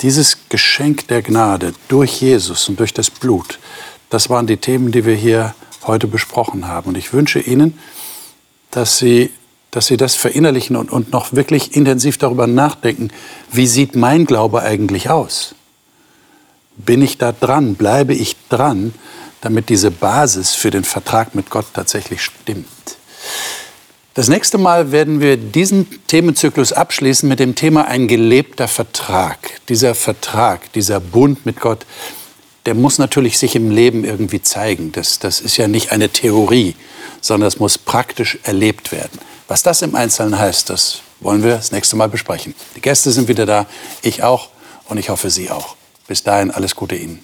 [0.01, 3.59] dieses Geschenk der Gnade durch Jesus und durch das Blut.
[4.09, 6.89] Das waren die Themen, die wir hier heute besprochen haben.
[6.89, 7.77] Und ich wünsche Ihnen,
[8.71, 9.29] dass Sie,
[9.69, 13.09] dass Sie das verinnerlichen und, und noch wirklich intensiv darüber nachdenken,
[13.51, 15.55] wie sieht mein Glaube eigentlich aus?
[16.85, 17.75] Bin ich da dran?
[17.75, 18.93] Bleibe ich dran,
[19.41, 22.67] damit diese Basis für den Vertrag mit Gott tatsächlich stimmt?
[24.13, 29.37] Das nächste Mal werden wir diesen Themenzyklus abschließen mit dem Thema ein gelebter Vertrag.
[29.69, 31.85] Dieser Vertrag, dieser Bund mit Gott,
[32.65, 34.91] der muss natürlich sich im Leben irgendwie zeigen.
[34.91, 36.75] Das, das ist ja nicht eine Theorie,
[37.21, 39.19] sondern es muss praktisch erlebt werden.
[39.47, 42.53] Was das im Einzelnen heißt, das wollen wir das nächste Mal besprechen.
[42.75, 43.65] Die Gäste sind wieder da,
[44.01, 44.49] ich auch
[44.89, 45.75] und ich hoffe Sie auch.
[46.11, 47.23] Bis dahin alles Gute Ihnen.